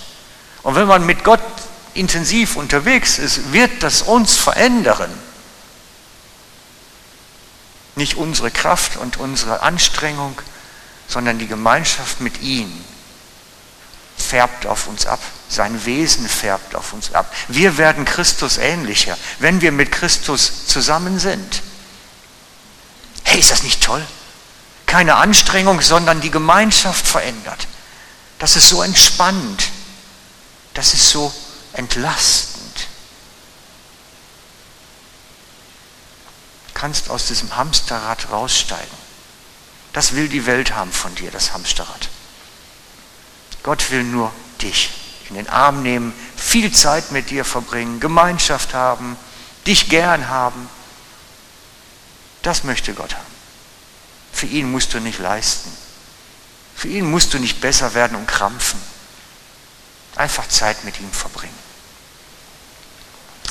Und 0.67 0.75
wenn 0.75 0.89
man 0.89 1.07
mit 1.07 1.23
Gott 1.23 1.39
intensiv 1.95 2.57
unterwegs 2.57 3.19
ist, 3.19 3.53
wird 3.53 3.85
das 3.85 4.03
uns 4.03 4.37
verändern. 4.37 5.17
Nicht 7.95 8.17
unsere 8.17 8.51
Kraft 8.51 8.97
und 8.97 9.17
unsere 9.17 9.61
Anstrengung, 9.61 10.37
sondern 11.07 11.39
die 11.39 11.47
Gemeinschaft 11.47 12.21
mit 12.21 12.43
ihm 12.43 12.85
färbt 14.19 14.67
auf 14.67 14.89
uns 14.89 15.07
ab. 15.07 15.21
Sein 15.49 15.87
Wesen 15.87 16.29
färbt 16.29 16.75
auf 16.75 16.93
uns 16.93 17.15
ab. 17.15 17.33
Wir 17.47 17.79
werden 17.79 18.05
Christus 18.05 18.59
ähnlicher, 18.59 19.17
wenn 19.39 19.61
wir 19.61 19.71
mit 19.71 19.93
Christus 19.93 20.67
zusammen 20.67 21.21
sind. 21.21 21.63
Hey, 23.23 23.39
ist 23.39 23.53
das 23.53 23.63
nicht 23.63 23.85
toll? 23.85 24.05
Keine 24.87 25.15
Anstrengung, 25.15 25.81
sondern 25.81 26.21
die 26.21 26.33
Gemeinschaft 26.33 27.07
verändert. 27.07 27.69
Das 28.41 28.57
ist 28.57 28.69
so 28.69 28.83
entspannend. 28.83 29.71
Das 30.77 30.93
ist 30.93 31.09
so 31.09 31.33
entlastend. 31.73 32.87
Du 36.69 36.75
kannst 36.75 37.09
aus 37.09 37.29
diesem 37.29 37.57
Hamsterrad 37.57 38.31
raussteigen. 38.31 38.99
Das 39.95 40.15
will 40.15 40.29
die 40.29 40.45
Welt 40.45 40.75
haben 40.75 40.93
von 40.93 41.15
dir, 41.15 41.31
das 41.31 41.55
Hamsterrad. 41.55 42.11
Gott 43.63 43.91
will 43.91 44.05
nur 44.05 44.31
dich 44.61 44.91
in 45.31 45.37
den 45.37 45.49
Arm 45.49 45.83
nehmen, 45.83 46.13
viel 46.37 46.71
Zeit 46.71 47.11
mit 47.11 47.31
dir 47.31 47.47
verbringen, 47.47 47.99
Gemeinschaft 47.99 48.75
haben, 48.75 49.17
dich 49.67 49.89
gern 49.89 50.29
haben. 50.29 50.69
Das 52.43 52.65
möchte 52.65 52.93
Gott 52.93 53.15
haben. 53.15 53.35
Für 54.31 54.47
ihn 54.47 54.71
musst 54.71 54.93
du 54.93 55.01
nicht 55.01 55.21
leisten. 55.21 55.75
Für 56.75 56.89
ihn 56.89 57.11
musst 57.11 57.33
du 57.33 57.39
nicht 57.39 57.63
besser 57.63 57.95
werden 57.95 58.15
und 58.19 58.29
krampfen. 58.29 58.79
Einfach 60.17 60.49
Zeit 60.49 60.85
mit 60.85 60.99
ihm 60.99 61.11
verbringen. 61.13 61.67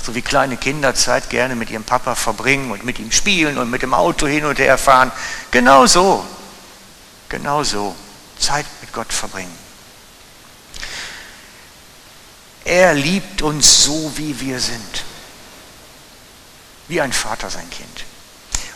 So 0.04 0.14
wie 0.14 0.22
kleine 0.22 0.58
Kinder 0.58 0.94
Zeit 0.94 1.30
gerne 1.30 1.56
mit 1.56 1.70
ihrem 1.70 1.84
Papa 1.84 2.14
verbringen 2.14 2.72
und 2.72 2.86
mit 2.86 3.00
ihm 3.00 3.12
spielen 3.12 3.58
und 3.58 3.72
mit 3.72 3.82
dem 3.82 3.94
Auto 3.94 4.28
hin 4.28 4.46
und 4.46 4.60
her 4.60 4.78
fahren. 4.78 5.12
Genau 5.52 5.88
so. 5.88 6.26
Genau 7.30 7.64
so. 7.64 7.96
Zeit 8.38 8.66
mit 8.82 8.94
Gott 8.94 9.12
verbringen. 9.12 9.56
Er 12.66 12.94
liebt 12.96 13.42
uns 13.42 13.84
so, 13.84 14.12
wie 14.16 14.40
wir 14.40 14.60
sind. 14.60 15.04
Wie 16.88 17.02
ein 17.02 17.14
Vater 17.14 17.50
sein 17.50 17.70
Kind. 17.70 18.06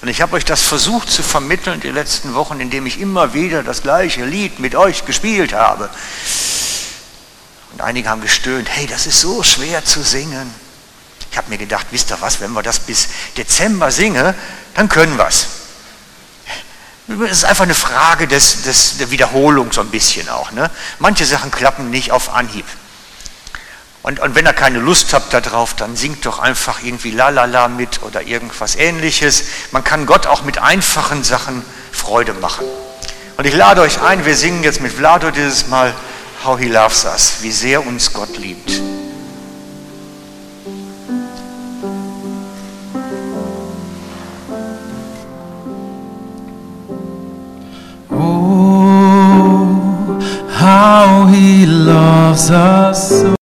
Und 0.02 0.08
ich 0.08 0.22
habe 0.22 0.36
euch 0.36 0.46
das 0.46 0.62
versucht 0.62 1.12
zu 1.12 1.24
vermitteln 1.24 1.82
die 1.82 1.90
letzten 1.90 2.34
Wochen, 2.34 2.60
indem 2.60 2.86
ich 2.86 3.00
immer 3.00 3.34
wieder 3.34 3.64
das 3.64 3.82
gleiche 3.82 4.24
Lied 4.24 4.60
mit 4.60 4.76
euch 4.76 5.06
gespielt 5.06 5.54
habe. 5.54 5.90
Und 7.80 7.86
einige 7.86 8.10
haben 8.10 8.20
gestöhnt, 8.20 8.68
hey, 8.70 8.88
das 8.88 9.08
ist 9.08 9.22
so 9.22 9.42
schwer 9.42 9.86
zu 9.86 10.04
singen. 10.04 10.54
Ich 11.32 11.38
habe 11.38 11.50
mir 11.50 11.58
gedacht, 11.58 11.88
wisst 11.92 12.12
ihr 12.12 12.20
was, 12.20 12.42
wenn 12.42 12.52
wir 12.52 12.62
das 12.62 12.78
bis 12.78 13.08
Dezember 13.38 13.90
singen, 13.90 14.34
dann 14.76 14.90
können 14.90 15.18
wir 15.18 15.28
es. 15.28 15.46
Es 17.08 17.38
ist 17.38 17.46
einfach 17.46 17.64
eine 17.64 17.76
Frage 17.76 18.28
des, 18.28 18.64
des, 18.64 18.98
der 18.98 19.12
Wiederholung 19.12 19.72
so 19.72 19.80
ein 19.80 19.92
bisschen 19.92 20.28
auch. 20.28 20.52
Ne? 20.52 20.70
Manche 21.00 21.26
Sachen 21.26 21.52
klappen 21.52 21.90
nicht 21.90 22.12
auf 22.12 22.34
Anhieb. 22.34 22.66
Und, 24.02 24.20
und 24.20 24.36
wenn 24.36 24.46
ihr 24.46 24.52
keine 24.52 24.80
Lust 24.80 25.14
habt 25.14 25.32
darauf, 25.34 25.74
dann 25.74 25.96
singt 25.96 26.26
doch 26.26 26.40
einfach 26.40 26.84
irgendwie 26.84 27.12
La 27.12 27.30
La 27.30 27.46
La 27.46 27.70
mit 27.70 28.04
oder 28.04 28.24
irgendwas 28.24 28.76
ähnliches. 28.76 29.46
Man 29.72 29.86
kann 29.86 30.06
Gott 30.06 30.28
auch 30.28 30.44
mit 30.44 30.58
einfachen 30.58 31.24
Sachen 31.24 31.64
Freude 31.94 32.34
machen. 32.34 32.66
Und 33.38 33.46
ich 33.46 33.56
lade 33.56 33.80
euch 33.80 34.02
ein, 34.02 34.26
wir 34.26 34.36
singen 34.36 34.64
jetzt 34.64 34.82
mit 34.82 34.92
Vlado 34.92 35.32
dieses 35.32 35.68
Mal 35.68 35.94
How 36.42 36.56
He 36.56 36.70
Loves 36.70 37.04
Us, 37.04 37.42
wie 37.42 37.52
sehr 37.52 37.86
uns 37.86 38.14
Gott 38.14 38.38
liebt. 38.38 38.82
Oh, 48.10 49.68
how 50.58 51.28
He 51.28 51.66
loves 51.66 52.50
us. 52.50 53.39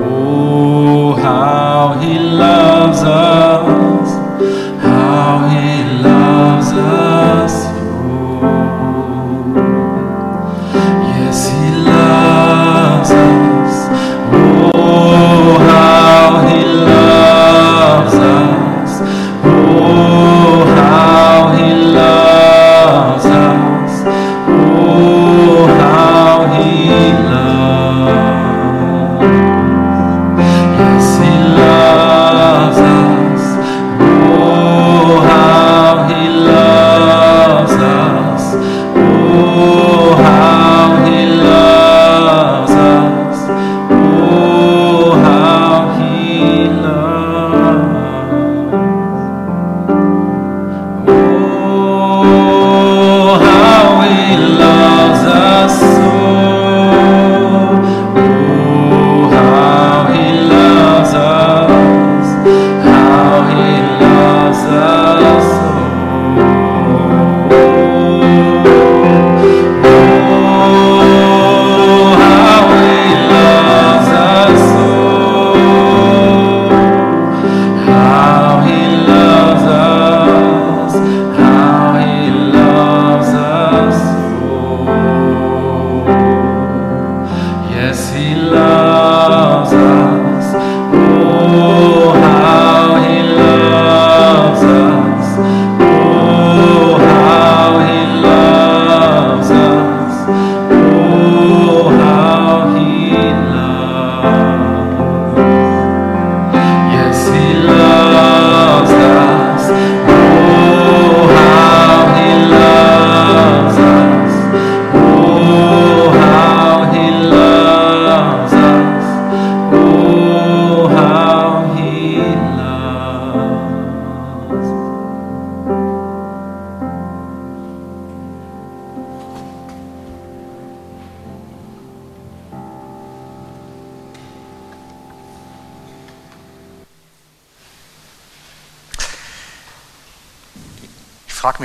Oh, 0.00 1.14
loves 2.18 3.02
us 3.04 3.41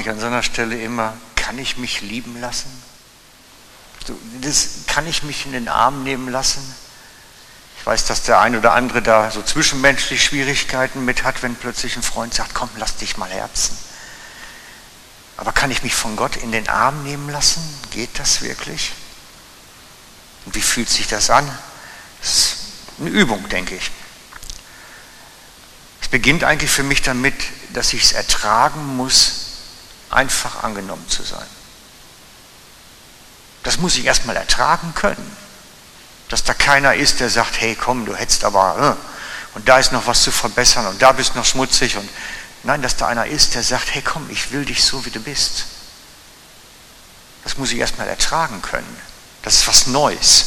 mich 0.08 0.13
an 0.13 0.20
so 0.22 0.28
einer 0.28 0.43
Stelle 0.43 0.82
immer, 0.82 1.13
kann 1.36 1.60
ich 1.60 1.78
mich 1.78 2.02
lieben 2.02 2.39
lassen? 2.39 2.72
Das, 4.41 4.70
kann 4.88 5.06
ich 5.06 5.24
mich 5.24 5.46
in 5.46 5.52
den 5.52 5.67
Arm 5.67 6.04
nehmen 6.04 6.30
lassen? 6.30 6.63
Ich 7.78 7.86
weiß, 7.86 8.06
dass 8.06 8.24
der 8.24 8.39
ein 8.39 8.56
oder 8.56 8.72
andere 8.74 9.02
da 9.02 9.32
so 9.32 9.41
zwischenmenschlich 9.41 10.24
Schwierigkeiten 10.24 11.04
mit 11.04 11.24
hat, 11.24 11.43
wenn 11.43 11.56
plötzlich 11.56 11.98
ein 11.98 12.04
Freund 12.04 12.34
sagt, 12.34 12.54
komm, 12.54 12.70
lass 12.78 12.96
dich 12.96 13.17
mal 13.17 13.30
herzen. 13.30 13.78
Aber 15.36 15.52
kann 15.52 15.72
ich 15.72 15.84
mich 15.84 15.93
von 15.93 16.15
Gott 16.15 16.38
in 16.38 16.52
den 16.52 16.70
Arm 16.70 17.04
nehmen 17.04 17.30
lassen? 17.30 17.62
Geht 17.91 18.17
das 18.17 18.41
wirklich? 18.41 18.93
Und 20.46 20.56
wie 20.56 20.62
fühlt 20.62 20.89
sich 20.89 21.08
das 21.08 21.30
an? 21.30 21.46
Das 22.22 22.30
ist 22.30 22.56
eine 23.00 23.10
Übung, 23.10 23.48
denke 23.50 23.76
ich. 23.76 23.91
Es 26.02 26.08
beginnt 26.08 26.46
eigentlich 26.46 26.72
für 26.72 26.84
mich 26.84 27.02
damit, 27.02 27.36
dass 27.74 27.91
ich 27.91 28.04
es 28.04 28.12
ertragen 28.13 28.96
muss, 28.96 29.47
einfach 30.10 30.63
angenommen 30.63 31.08
zu 31.10 31.24
sein. 31.24 31.48
Das 33.63 33.78
muss 33.78 33.98
ich 33.98 34.06
erstmal 34.06 34.36
ertragen 34.36 34.93
können. 34.96 35.36
Dass 36.30 36.43
da 36.43 36.54
keiner 36.54 36.96
ist, 36.96 37.20
der 37.20 37.30
sagt, 37.30 37.60
hey 37.60 37.76
komm, 37.76 38.06
du 38.06 38.15
hättest 38.15 38.43
aber, 38.43 38.98
äh, 38.98 39.56
und 39.56 39.67
da 39.67 39.80
ist 39.80 39.91
noch 39.91 40.08
was 40.08 40.24
zu 40.24 40.32
verbessern 40.32 40.88
und 40.88 41.02
da 41.02 41.12
bist 41.12 41.36
noch 41.36 41.46
schmutzig 41.46 41.98
und 41.98 42.10
nein, 42.63 42.82
dass 42.82 42.98
da 42.98 43.08
einer 43.08 43.28
ist, 43.28 43.56
der 43.56 43.63
sagt, 43.63 43.93
hey 43.93 44.02
komm, 44.02 44.30
ich 44.30 44.52
will 44.52 44.65
dich 44.65 44.84
so, 44.84 45.06
wie 45.06 45.10
du 45.10 45.20
bist. 45.20 45.65
Das 47.43 47.58
muss 47.58 47.72
ich 47.72 47.80
erstmal 47.80 48.08
ertragen 48.08 48.62
können. 48.62 49.02
Das 49.41 49.56
ist 49.56 49.67
was 49.67 49.88
Neues. 49.88 50.46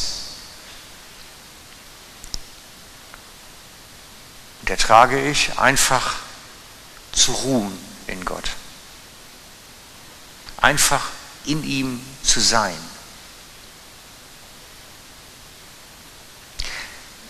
Und 4.61 4.69
ertrage 4.69 5.19
ich 5.27 5.57
einfach 5.57 6.15
zu 7.11 7.31
ruhen 7.31 7.77
in 8.07 8.23
Gott. 8.23 8.51
Einfach 10.61 11.01
in 11.45 11.63
ihm 11.63 12.01
zu 12.23 12.39
sein. 12.39 12.77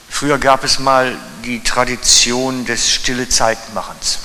Früher 0.10 0.38
gab 0.38 0.64
es 0.64 0.78
mal 0.78 1.18
die 1.44 1.64
Tradition 1.64 2.66
des 2.66 2.92
stille 2.92 3.28
Zeitmachens. 3.28 4.20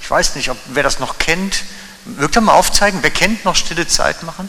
Ich 0.00 0.08
weiß 0.08 0.36
nicht, 0.36 0.50
ob 0.50 0.58
wer 0.66 0.82
das 0.82 1.00
noch 1.00 1.18
kennt. 1.18 1.64
Mögt 2.04 2.36
ihr 2.36 2.40
mal 2.40 2.52
aufzeigen, 2.52 3.02
wer 3.02 3.10
kennt 3.10 3.44
noch 3.44 3.56
stille 3.56 3.88
Zeit 3.88 4.22
machen? 4.22 4.48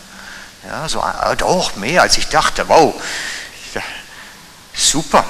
Ja, 0.68 0.88
so 0.88 1.04
doch 1.38 1.76
mehr 1.78 2.02
als 2.04 2.18
ich 2.18 2.28
dachte. 2.28 2.68
Wow, 2.68 3.02
super. 4.74 5.26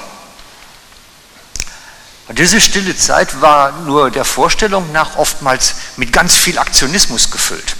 Und 2.28 2.38
diese 2.38 2.60
stille 2.60 2.96
Zeit 2.96 3.40
war 3.40 3.72
nur 3.72 4.10
der 4.10 4.24
Vorstellung 4.24 4.92
nach 4.92 5.16
oftmals 5.16 5.74
mit 5.96 6.12
ganz 6.12 6.36
viel 6.36 6.58
Aktionismus 6.58 7.30
gefüllt. 7.30 7.74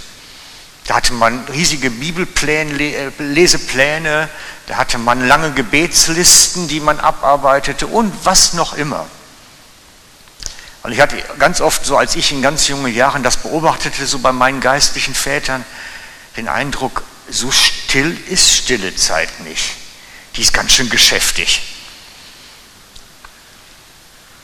Da 0.91 0.97
hatte 0.97 1.13
man 1.13 1.45
riesige 1.45 1.89
Bibelpläne, 1.89 2.73
Le- 2.73 3.13
Lesepläne, 3.17 4.27
da 4.67 4.75
hatte 4.75 4.97
man 4.97 5.25
lange 5.25 5.53
Gebetslisten, 5.53 6.67
die 6.67 6.81
man 6.81 6.99
abarbeitete 6.99 7.87
und 7.87 8.13
was 8.25 8.51
noch 8.51 8.73
immer. 8.73 9.07
Und 10.83 10.91
ich 10.91 10.99
hatte 10.99 11.15
ganz 11.39 11.61
oft, 11.61 11.85
so 11.85 11.95
als 11.95 12.17
ich 12.17 12.33
in 12.33 12.41
ganz 12.41 12.67
jungen 12.67 12.93
Jahren 12.93 13.23
das 13.23 13.37
beobachtete, 13.37 14.05
so 14.05 14.19
bei 14.19 14.33
meinen 14.33 14.59
geistlichen 14.59 15.15
Vätern, 15.15 15.63
den 16.35 16.49
Eindruck, 16.49 17.03
so 17.29 17.51
still 17.51 18.17
ist 18.27 18.51
stille 18.51 18.93
Zeit 18.93 19.39
nicht. 19.45 19.63
Die 20.35 20.41
ist 20.41 20.51
ganz 20.51 20.73
schön 20.73 20.89
geschäftig. 20.89 21.61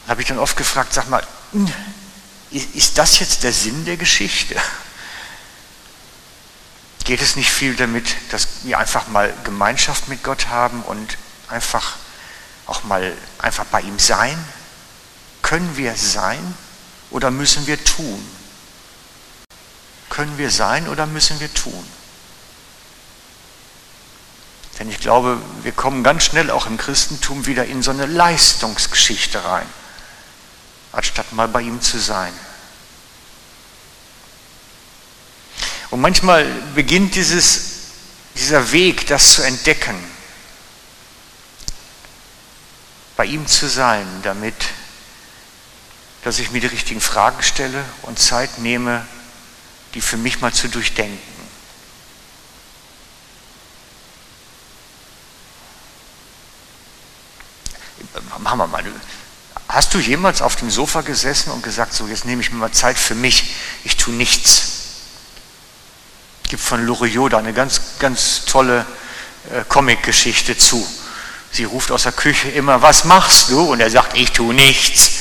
Da 0.06 0.12
habe 0.12 0.22
ich 0.22 0.30
dann 0.30 0.40
oft 0.40 0.56
gefragt, 0.56 0.94
sag 0.94 1.10
mal, 1.10 1.28
hm, 1.52 1.70
ist 2.52 2.98
das 2.98 3.20
jetzt 3.20 3.44
der 3.44 3.52
Sinn 3.52 3.84
der 3.84 3.98
Geschichte? 3.98 4.56
Geht 7.08 7.22
es 7.22 7.38
nicht 7.38 7.50
viel 7.50 7.74
damit, 7.74 8.18
dass 8.32 8.50
wir 8.64 8.78
einfach 8.78 9.08
mal 9.08 9.34
Gemeinschaft 9.46 10.10
mit 10.10 10.24
Gott 10.24 10.50
haben 10.50 10.82
und 10.82 11.18
einfach 11.48 11.96
auch 12.66 12.84
mal 12.84 13.16
einfach 13.40 13.64
bei 13.64 13.80
ihm 13.80 13.98
sein? 13.98 14.38
Können 15.42 15.78
wir 15.78 15.96
sein 15.96 16.54
oder 17.10 17.32
müssen 17.32 17.66
wir 17.66 17.82
tun? 17.82 18.22
Können 20.10 20.38
wir 20.38 20.52
sein 20.52 20.90
oder 20.90 21.06
müssen 21.06 21.40
wir 21.40 21.54
tun? 21.54 21.88
Denn 24.78 24.90
ich 24.90 25.00
glaube, 25.00 25.42
wir 25.64 25.72
kommen 25.72 26.04
ganz 26.04 26.26
schnell 26.26 26.52
auch 26.52 26.66
im 26.66 26.78
Christentum 26.78 27.46
wieder 27.46 27.64
in 27.64 27.84
so 27.84 27.92
eine 27.92 28.06
Leistungsgeschichte 28.06 29.46
rein. 29.46 29.68
anstatt 30.92 31.32
mal 31.32 31.48
bei 31.48 31.62
ihm 31.62 31.82
zu 31.82 32.00
sein. 32.00 32.34
Und 35.90 36.02
manchmal 36.02 36.46
beginnt 36.76 37.16
dieses, 37.16 37.62
dieser 38.36 38.72
Weg, 38.72 39.08
das 39.08 39.34
zu 39.34 39.42
entdecken, 39.42 39.96
bei 43.16 43.26
ihm 43.26 43.48
zu 43.48 43.68
sein, 43.68 44.06
damit, 44.24 44.54
dass 46.24 46.40
ich 46.40 46.52
mir 46.52 46.62
die 46.62 46.68
richtigen 46.68 47.02
Fragen 47.02 47.42
stelle 47.42 47.84
und 48.04 48.20
Zeit 48.20 48.60
nehme, 48.60 49.06
die 49.94 50.02
für 50.02 50.18
mich 50.18 50.42
mal 50.42 50.54
zu 50.54 50.68
durchdenken. 50.68 51.18
Machen 58.40 58.60
wir 58.60 58.68
mal. 58.68 58.84
Hast 59.68 59.94
du 59.94 60.00
jemals 60.00 60.42
auf 60.42 60.56
dem 60.56 60.70
Sofa 60.70 61.02
gesessen 61.02 61.52
und 61.52 61.64
gesagt, 61.64 61.94
so 61.94 62.08
jetzt 62.08 62.26
nehme 62.26 62.42
ich 62.42 62.52
mir 62.52 62.58
mal 62.58 62.72
Zeit 62.72 62.98
für 62.98 63.16
mich, 63.16 63.56
ich 63.84 63.98
tue 63.98 64.14
nichts? 64.14 64.67
Gibt 66.48 66.64
von 66.64 66.86
Loriot 66.86 67.34
da 67.34 67.38
eine 67.38 67.54
ganz, 67.54 67.82
ganz 68.00 68.46
tolle 68.46 68.86
äh, 69.52 69.64
Comic-Geschichte 69.68 70.58
zu. 70.58 70.86
Sie 71.52 71.66
ruft 71.66 71.92
aus 71.92 72.04
der 72.04 72.12
Küche 72.12 72.50
immer, 72.50 72.82
was 72.82 73.04
machst 73.04 73.50
du? 73.50 73.62
Und 73.62 73.80
er 73.80 73.90
sagt, 73.90 74.18
ich 74.18 74.32
tue 74.32 74.54
nichts. 74.54 75.12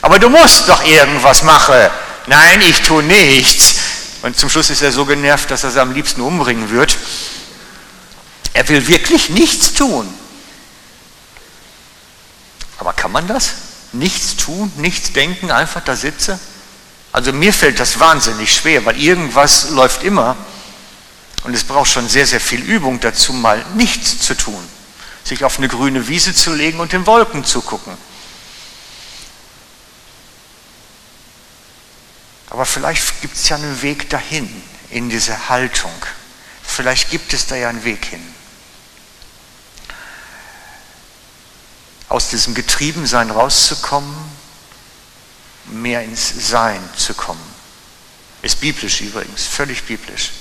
Aber 0.00 0.18
du 0.18 0.28
musst 0.28 0.68
doch 0.68 0.84
irgendwas 0.84 1.42
machen. 1.42 1.90
Nein, 2.26 2.60
ich 2.62 2.80
tue 2.82 3.02
nichts. 3.02 3.74
Und 4.22 4.38
zum 4.38 4.48
Schluss 4.48 4.70
ist 4.70 4.82
er 4.82 4.92
so 4.92 5.04
genervt, 5.04 5.50
dass 5.50 5.64
er 5.64 5.70
sie 5.70 5.80
am 5.80 5.92
liebsten 5.92 6.20
umbringen 6.20 6.70
wird. 6.70 6.96
Er 8.54 8.68
will 8.68 8.86
wirklich 8.86 9.30
nichts 9.30 9.74
tun. 9.74 10.12
Aber 12.78 12.92
kann 12.92 13.12
man 13.12 13.26
das? 13.26 13.52
Nichts 13.92 14.36
tun, 14.36 14.72
nichts 14.76 15.12
denken, 15.12 15.50
einfach 15.50 15.82
da 15.84 15.96
sitze? 15.96 16.38
Also 17.12 17.32
mir 17.32 17.52
fällt 17.52 17.78
das 17.78 18.00
wahnsinnig 18.00 18.54
schwer, 18.54 18.84
weil 18.86 18.98
irgendwas 18.98 19.70
läuft 19.70 20.02
immer. 20.02 20.36
Und 21.44 21.54
es 21.54 21.64
braucht 21.64 21.90
schon 21.90 22.08
sehr, 22.08 22.26
sehr 22.26 22.40
viel 22.40 22.62
Übung 22.62 23.00
dazu, 23.00 23.32
mal 23.32 23.64
nichts 23.74 24.20
zu 24.20 24.34
tun 24.34 24.68
sich 25.24 25.44
auf 25.44 25.58
eine 25.58 25.68
grüne 25.68 26.08
Wiese 26.08 26.34
zu 26.34 26.52
legen 26.52 26.80
und 26.80 26.92
den 26.92 27.06
Wolken 27.06 27.44
zu 27.44 27.62
gucken. 27.62 27.96
Aber 32.50 32.66
vielleicht 32.66 33.20
gibt 33.22 33.36
es 33.36 33.48
ja 33.48 33.56
einen 33.56 33.80
Weg 33.82 34.10
dahin, 34.10 34.62
in 34.90 35.08
diese 35.08 35.48
Haltung. 35.48 35.94
Vielleicht 36.62 37.10
gibt 37.10 37.32
es 37.32 37.46
da 37.46 37.56
ja 37.56 37.70
einen 37.70 37.84
Weg 37.84 38.04
hin. 38.04 38.34
Aus 42.08 42.28
diesem 42.28 42.54
Getriebensein 42.54 43.30
rauszukommen, 43.30 44.14
mehr 45.64 46.02
ins 46.02 46.48
Sein 46.50 46.82
zu 46.94 47.14
kommen. 47.14 47.40
Ist 48.42 48.60
biblisch 48.60 49.00
übrigens, 49.00 49.46
völlig 49.46 49.84
biblisch. 49.84 50.32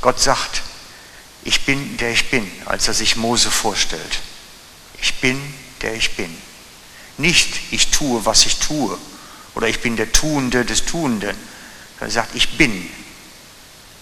Gott 0.00 0.20
sagt, 0.20 0.62
ich 1.44 1.64
bin, 1.64 1.96
der 1.96 2.12
ich 2.12 2.30
bin, 2.30 2.50
als 2.66 2.88
er 2.88 2.94
sich 2.94 3.16
Mose 3.16 3.50
vorstellt. 3.50 4.20
Ich 5.00 5.20
bin, 5.20 5.40
der 5.82 5.94
ich 5.94 6.16
bin. 6.16 6.36
Nicht, 7.16 7.72
ich 7.72 7.90
tue, 7.90 8.24
was 8.24 8.46
ich 8.46 8.58
tue. 8.58 8.98
Oder 9.54 9.68
ich 9.68 9.80
bin 9.80 9.96
der 9.96 10.12
Tuende 10.12 10.64
des 10.64 10.84
Tuenden. 10.84 11.36
Er 12.00 12.10
sagt, 12.10 12.34
ich 12.34 12.56
bin. 12.58 12.88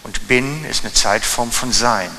Und 0.03 0.29
bin 0.29 0.65
ist 0.65 0.85
eine 0.85 0.93
Zeitform 0.93 1.51
von 1.51 1.73
Sein. 1.73 2.11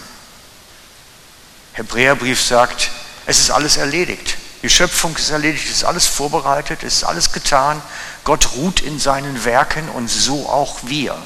Hebräerbrief 1.74 2.42
sagt, 2.42 2.90
es 3.26 3.40
ist 3.40 3.52
alles 3.52 3.78
erledigt. 3.78 4.38
Die 4.63 4.70
Schöpfung 4.70 5.16
ist 5.16 5.30
erledigt, 5.30 5.66
es 5.66 5.78
ist 5.78 5.84
alles 5.84 6.08
vorbereitet, 6.08 6.84
es 6.84 6.96
ist 6.98 7.04
alles 7.04 7.32
getan. 7.32 7.82
Gott 8.24 8.56
ruht 8.56 8.80
in 8.80 9.00
seinen 9.00 9.46
Werken 9.46 9.88
und 9.90 10.08
so 10.08 10.50
auch 10.50 10.80
wir. 10.84 11.22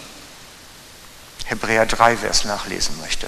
Hebräer 1.46 1.86
3, 1.86 2.22
wer 2.22 2.32
es 2.32 2.46
nachlesen 2.46 3.00
möchte. 3.00 3.28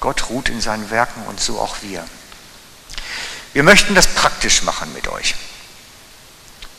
Gott 0.00 0.30
ruht 0.30 0.48
in 0.48 0.60
seinen 0.60 0.90
Werken 0.90 1.22
und 1.26 1.40
so 1.40 1.60
auch 1.60 1.76
wir. 1.82 2.04
Wir 3.52 3.62
möchten 3.62 3.94
das 3.94 4.08
praktisch 4.08 4.62
machen 4.62 4.92
mit 4.94 5.06
euch. 5.08 5.34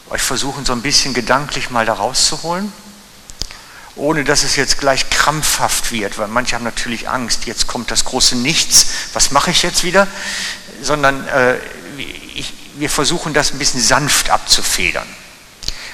Euch 0.10 0.22
versuchen 0.22 0.66
so 0.66 0.74
ein 0.74 0.82
bisschen 0.82 1.14
gedanklich 1.14 1.70
mal 1.70 1.86
da 1.86 1.94
rauszuholen, 1.94 2.74
ohne 3.96 4.24
dass 4.24 4.44
es 4.44 4.56
jetzt 4.56 4.80
gleich 4.80 5.10
krampfhaft 5.10 5.92
wird, 5.92 6.18
weil 6.18 6.28
manche 6.28 6.56
haben 6.56 6.64
natürlich 6.64 7.08
Angst, 7.08 7.46
jetzt 7.46 7.68
kommt 7.68 7.92
das 7.92 8.04
große 8.06 8.36
Nichts, 8.36 8.88
was 9.14 9.32
mache 9.32 9.52
ich 9.52 9.62
jetzt 9.64 9.84
wieder? 9.84 10.08
Sondern 10.82 11.26
äh, 11.28 11.58
ich, 11.98 12.54
wir 12.76 12.90
versuchen 12.90 13.34
das 13.34 13.54
ein 13.54 13.60
bisschen 13.60 13.82
sanft 13.82 14.30
abzufedern. 14.30 15.08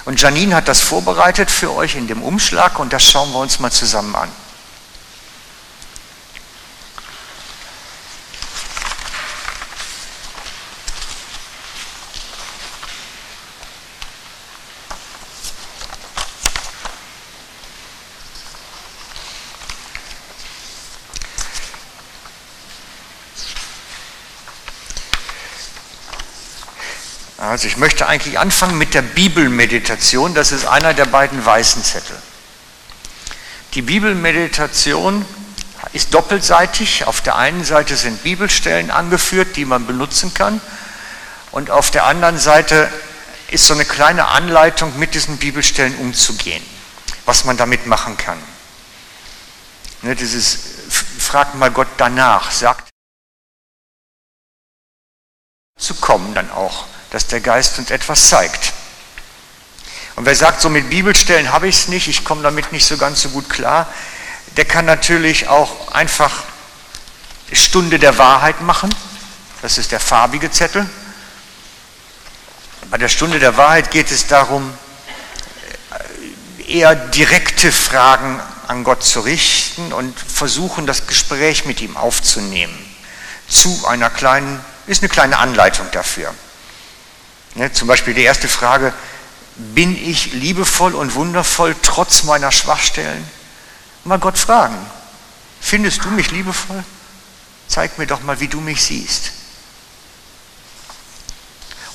Und 0.05 0.21
Janine 0.21 0.55
hat 0.55 0.67
das 0.67 0.79
vorbereitet 0.79 1.51
für 1.51 1.73
euch 1.73 1.95
in 1.95 2.07
dem 2.07 2.21
Umschlag 2.21 2.79
und 2.79 2.93
das 2.93 3.03
schauen 3.03 3.31
wir 3.31 3.39
uns 3.39 3.59
mal 3.59 3.71
zusammen 3.71 4.15
an. 4.15 4.29
Also 27.49 27.67
ich 27.67 27.77
möchte 27.77 28.05
eigentlich 28.05 28.37
anfangen 28.37 28.77
mit 28.77 28.93
der 28.93 29.01
Bibelmeditation. 29.01 30.35
Das 30.35 30.51
ist 30.51 30.67
einer 30.67 30.93
der 30.93 31.05
beiden 31.05 31.43
weißen 31.43 31.83
Zettel. 31.83 32.15
Die 33.73 33.81
Bibelmeditation 33.81 35.25
ist 35.91 36.13
doppelseitig. 36.13 37.05
Auf 37.05 37.21
der 37.21 37.37
einen 37.37 37.63
Seite 37.63 37.95
sind 37.95 38.21
Bibelstellen 38.21 38.91
angeführt, 38.91 39.55
die 39.55 39.65
man 39.65 39.87
benutzen 39.87 40.31
kann. 40.35 40.61
Und 41.49 41.71
auf 41.71 41.89
der 41.89 42.05
anderen 42.05 42.37
Seite 42.37 42.87
ist 43.49 43.65
so 43.65 43.73
eine 43.73 43.85
kleine 43.85 44.27
Anleitung, 44.27 44.99
mit 44.99 45.15
diesen 45.15 45.37
Bibelstellen 45.37 45.95
umzugehen, 45.95 46.63
was 47.25 47.45
man 47.45 47.57
damit 47.57 47.87
machen 47.87 48.15
kann. 48.15 48.37
Ne, 50.03 50.15
dieses 50.15 50.59
Fragt 51.17 51.55
mal 51.55 51.71
Gott 51.71 51.87
danach, 51.97 52.51
sagt 52.51 52.89
zu 55.79 55.95
kommen 55.95 56.35
dann 56.35 56.51
auch 56.51 56.85
dass 57.11 57.27
der 57.27 57.41
Geist 57.41 57.79
uns 57.79 57.91
etwas 57.91 58.29
zeigt. 58.29 58.73
Und 60.15 60.25
wer 60.25 60.35
sagt, 60.35 60.61
so 60.61 60.69
mit 60.69 60.89
Bibelstellen 60.89 61.51
habe 61.51 61.67
ich 61.67 61.75
es 61.75 61.87
nicht, 61.87 62.07
ich 62.07 62.25
komme 62.25 62.43
damit 62.43 62.71
nicht 62.71 62.85
so 62.85 62.97
ganz 62.97 63.21
so 63.21 63.29
gut 63.29 63.49
klar, 63.49 63.87
der 64.57 64.65
kann 64.65 64.85
natürlich 64.85 65.47
auch 65.47 65.91
einfach 65.93 66.43
Stunde 67.51 67.99
der 67.99 68.17
Wahrheit 68.17 68.61
machen. 68.61 68.93
Das 69.61 69.77
ist 69.77 69.91
der 69.91 69.99
farbige 69.99 70.51
Zettel. 70.51 70.89
Bei 72.89 72.97
der 72.97 73.09
Stunde 73.09 73.39
der 73.39 73.57
Wahrheit 73.57 73.91
geht 73.91 74.11
es 74.11 74.27
darum, 74.27 74.73
eher 76.67 76.95
direkte 76.95 77.71
Fragen 77.71 78.39
an 78.67 78.83
Gott 78.83 79.03
zu 79.03 79.21
richten 79.21 79.93
und 79.93 80.17
versuchen, 80.19 80.85
das 80.85 81.07
Gespräch 81.07 81.65
mit 81.65 81.81
ihm 81.81 81.97
aufzunehmen. 81.97 82.77
Zu 83.47 83.87
einer 83.87 84.09
kleinen, 84.09 84.63
ist 84.85 85.01
eine 85.01 85.09
kleine 85.09 85.37
Anleitung 85.39 85.89
dafür. 85.91 86.33
Ne, 87.59 87.73
zum 87.73 87.89
Beispiel 87.89 88.13
die 88.13 88.23
erste 88.23 88.47
Frage, 88.47 88.93
bin 89.57 89.93
ich 89.93 90.31
liebevoll 90.31 90.95
und 90.95 91.15
wundervoll 91.15 91.75
trotz 91.81 92.23
meiner 92.23 92.53
Schwachstellen? 92.53 93.29
Mal 94.05 94.17
Gott 94.17 94.37
fragen, 94.37 94.77
findest 95.59 96.05
du 96.05 96.09
mich 96.09 96.31
liebevoll? 96.31 96.85
Zeig 97.67 97.97
mir 97.97 98.07
doch 98.07 98.21
mal, 98.21 98.39
wie 98.39 98.47
du 98.47 98.61
mich 98.61 98.81
siehst. 98.81 99.33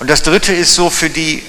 Und 0.00 0.10
das 0.10 0.22
dritte 0.22 0.52
ist 0.52 0.74
so 0.74 0.90
für 0.90 1.08
die, 1.08 1.42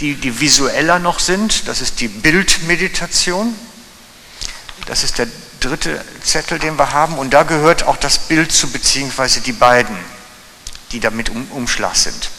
die, 0.00 0.14
die 0.14 0.40
visueller 0.40 0.98
noch 0.98 1.18
sind, 1.18 1.68
das 1.68 1.82
ist 1.82 2.00
die 2.00 2.08
Bildmeditation. 2.08 3.54
Das 4.86 5.04
ist 5.04 5.18
der 5.18 5.28
dritte 5.60 6.02
Zettel, 6.24 6.58
den 6.58 6.78
wir 6.78 6.92
haben. 6.94 7.18
Und 7.18 7.34
da 7.34 7.42
gehört 7.42 7.82
auch 7.82 7.98
das 7.98 8.16
Bild 8.16 8.50
zu, 8.50 8.70
beziehungsweise 8.72 9.42
die 9.42 9.52
beiden, 9.52 9.98
die 10.92 11.00
damit 11.00 11.28
um 11.28 11.46
Umschlag 11.50 11.96
sind. 11.96 12.30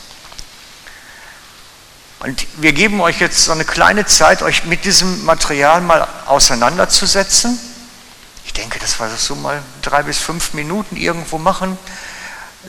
Und 2.21 2.45
wir 2.57 2.71
geben 2.71 3.01
euch 3.01 3.19
jetzt 3.19 3.45
so 3.45 3.51
eine 3.51 3.65
kleine 3.65 4.05
Zeit, 4.05 4.43
euch 4.43 4.65
mit 4.65 4.85
diesem 4.85 5.25
Material 5.25 5.81
mal 5.81 6.07
auseinanderzusetzen. 6.27 7.57
Ich 8.45 8.53
denke, 8.53 8.77
das 8.77 8.99
war 8.99 9.09
so 9.17 9.33
mal 9.33 9.63
drei 9.81 10.03
bis 10.03 10.19
fünf 10.19 10.53
Minuten 10.53 10.97
irgendwo 10.97 11.39
machen, 11.39 11.79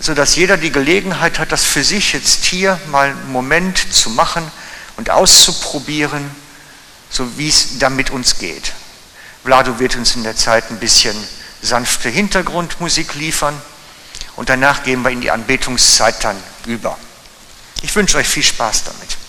sodass 0.00 0.36
jeder 0.36 0.56
die 0.56 0.72
Gelegenheit 0.72 1.38
hat, 1.38 1.52
das 1.52 1.64
für 1.64 1.84
sich 1.84 2.14
jetzt 2.14 2.46
hier 2.46 2.80
mal 2.90 3.10
einen 3.10 3.30
Moment 3.30 3.92
zu 3.92 4.08
machen 4.08 4.50
und 4.96 5.10
auszuprobieren, 5.10 6.30
so 7.10 7.36
wie 7.36 7.50
es 7.50 7.78
da 7.78 7.90
mit 7.90 8.08
uns 8.08 8.38
geht. 8.38 8.72
Vlado 9.44 9.78
wird 9.78 9.96
uns 9.96 10.16
in 10.16 10.22
der 10.22 10.34
Zeit 10.34 10.70
ein 10.70 10.78
bisschen 10.78 11.16
sanfte 11.60 12.08
Hintergrundmusik 12.08 13.14
liefern 13.14 13.60
Und 14.34 14.48
danach 14.48 14.82
gehen 14.82 15.02
wir 15.02 15.10
in 15.10 15.20
die 15.20 15.30
Anbetungszeit 15.30 16.24
dann 16.24 16.42
über. 16.64 16.96
Ich 17.82 17.94
wünsche 17.94 18.16
euch 18.16 18.28
viel 18.28 18.42
Spaß 18.42 18.84
damit. 18.84 19.21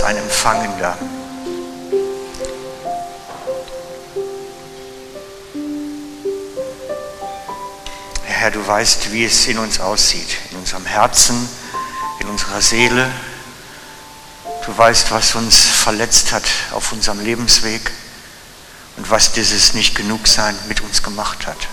Als 0.00 0.02
ein 0.02 0.16
Empfangender. 0.16 0.96
Herr, 8.24 8.50
du 8.50 8.66
weißt, 8.66 9.12
wie 9.12 9.24
es 9.24 9.46
in 9.46 9.58
uns 9.58 9.78
aussieht, 9.80 10.28
in 10.50 10.58
unserem 10.58 10.86
Herzen, 10.86 11.48
in 12.20 12.28
unserer 12.28 12.62
Seele. 12.62 13.10
Du 14.64 14.76
weißt, 14.76 15.10
was 15.10 15.34
uns 15.34 15.58
verletzt 15.58 16.32
hat 16.32 16.44
auf 16.72 16.92
unserem 16.92 17.20
Lebensweg 17.20 17.90
und 18.96 19.10
was 19.10 19.32
dieses 19.32 19.74
Nicht-Genug-Sein 19.74 20.56
mit 20.68 20.80
uns 20.80 21.02
gemacht 21.02 21.46
hat. 21.46 21.68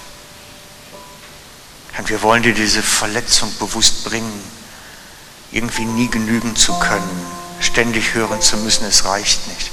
Und 1.97 2.09
wir 2.09 2.21
wollen 2.21 2.43
dir 2.43 2.53
diese 2.53 2.83
Verletzung 2.83 3.53
bewusst 3.57 4.03
bringen, 4.03 4.43
irgendwie 5.51 5.85
nie 5.85 6.09
genügen 6.09 6.57
zu 6.57 6.77
können, 6.79 7.36
ständig 7.77 8.15
hören 8.15 8.41
zu 8.41 8.57
müssen, 8.57 8.87
es 8.87 9.05
reicht 9.05 9.47
nicht. 9.49 9.69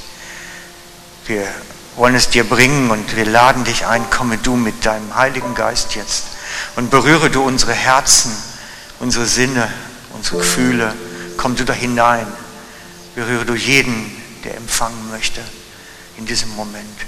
Wir 1.24 1.48
wollen 1.96 2.14
es 2.14 2.28
dir 2.28 2.44
bringen 2.44 2.90
und 2.90 3.16
wir 3.16 3.24
laden 3.24 3.64
dich 3.64 3.86
ein, 3.86 4.10
komme 4.10 4.36
du 4.36 4.56
mit 4.56 4.84
deinem 4.84 5.14
Heiligen 5.14 5.54
Geist 5.54 5.94
jetzt 5.94 6.24
und 6.76 6.90
berühre 6.90 7.30
du 7.30 7.42
unsere 7.42 7.72
Herzen, 7.72 8.30
unsere 9.00 9.24
Sinne, 9.24 9.72
unsere 10.12 10.36
Gefühle. 10.36 10.94
Komm 11.38 11.56
du 11.56 11.64
da 11.64 11.72
hinein, 11.72 12.26
berühre 13.14 13.46
du 13.46 13.54
jeden, 13.54 14.14
der 14.44 14.54
empfangen 14.58 15.08
möchte 15.10 15.40
in 16.18 16.26
diesem 16.26 16.50
Moment. 16.56 16.98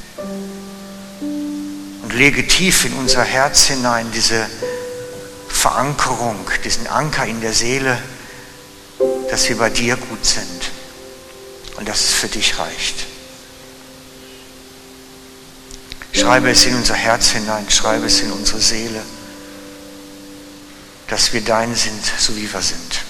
Und 2.04 2.14
lege 2.14 2.46
tief 2.46 2.86
in 2.86 2.94
unser 2.94 3.22
Herz 3.22 3.64
hinein 3.64 4.10
diese 4.12 4.46
Verankerung, 5.46 6.38
diesen 6.64 6.86
Anker 6.86 7.26
in 7.26 7.42
der 7.42 7.52
Seele, 7.52 7.98
dass 9.30 9.46
wir 9.50 9.58
bei 9.58 9.68
dir 9.68 9.96
gut 9.96 10.24
sind 10.24 10.75
und 11.76 11.88
dass 11.88 12.00
es 12.00 12.12
für 12.12 12.28
dich 12.28 12.58
reicht. 12.58 13.06
Schreibe 16.12 16.50
es 16.50 16.64
in 16.64 16.74
unser 16.74 16.94
Herz 16.94 17.28
hinein, 17.28 17.68
schreibe 17.68 18.06
es 18.06 18.20
in 18.20 18.32
unsere 18.32 18.60
Seele, 18.60 19.02
dass 21.08 21.32
wir 21.32 21.42
dein 21.42 21.74
sind, 21.74 22.02
so 22.18 22.34
wie 22.36 22.50
wir 22.52 22.62
sind. 22.62 23.02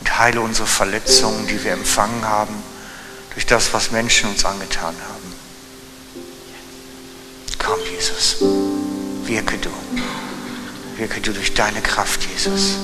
Und 0.00 0.18
heile 0.18 0.40
unsere 0.40 0.66
Verletzungen, 0.66 1.46
die 1.46 1.62
wir 1.64 1.72
empfangen 1.72 2.24
haben, 2.26 2.54
durch 3.34 3.46
das, 3.46 3.72
was 3.72 3.90
Menschen 3.90 4.28
uns 4.30 4.44
angetan 4.44 4.94
haben. 5.08 5.34
Komm, 7.58 7.78
Jesus, 7.94 8.36
wirke 9.24 9.56
du. 9.58 9.70
Wirke 10.96 11.20
du 11.20 11.32
durch 11.32 11.54
deine 11.54 11.80
Kraft, 11.80 12.20
Jesus. 12.34 12.76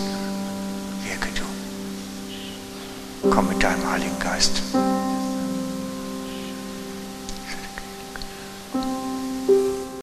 Komm 3.31 3.48
mit 3.48 3.62
deinem 3.62 3.90
Heiligen 3.90 4.18
Geist. 4.18 4.62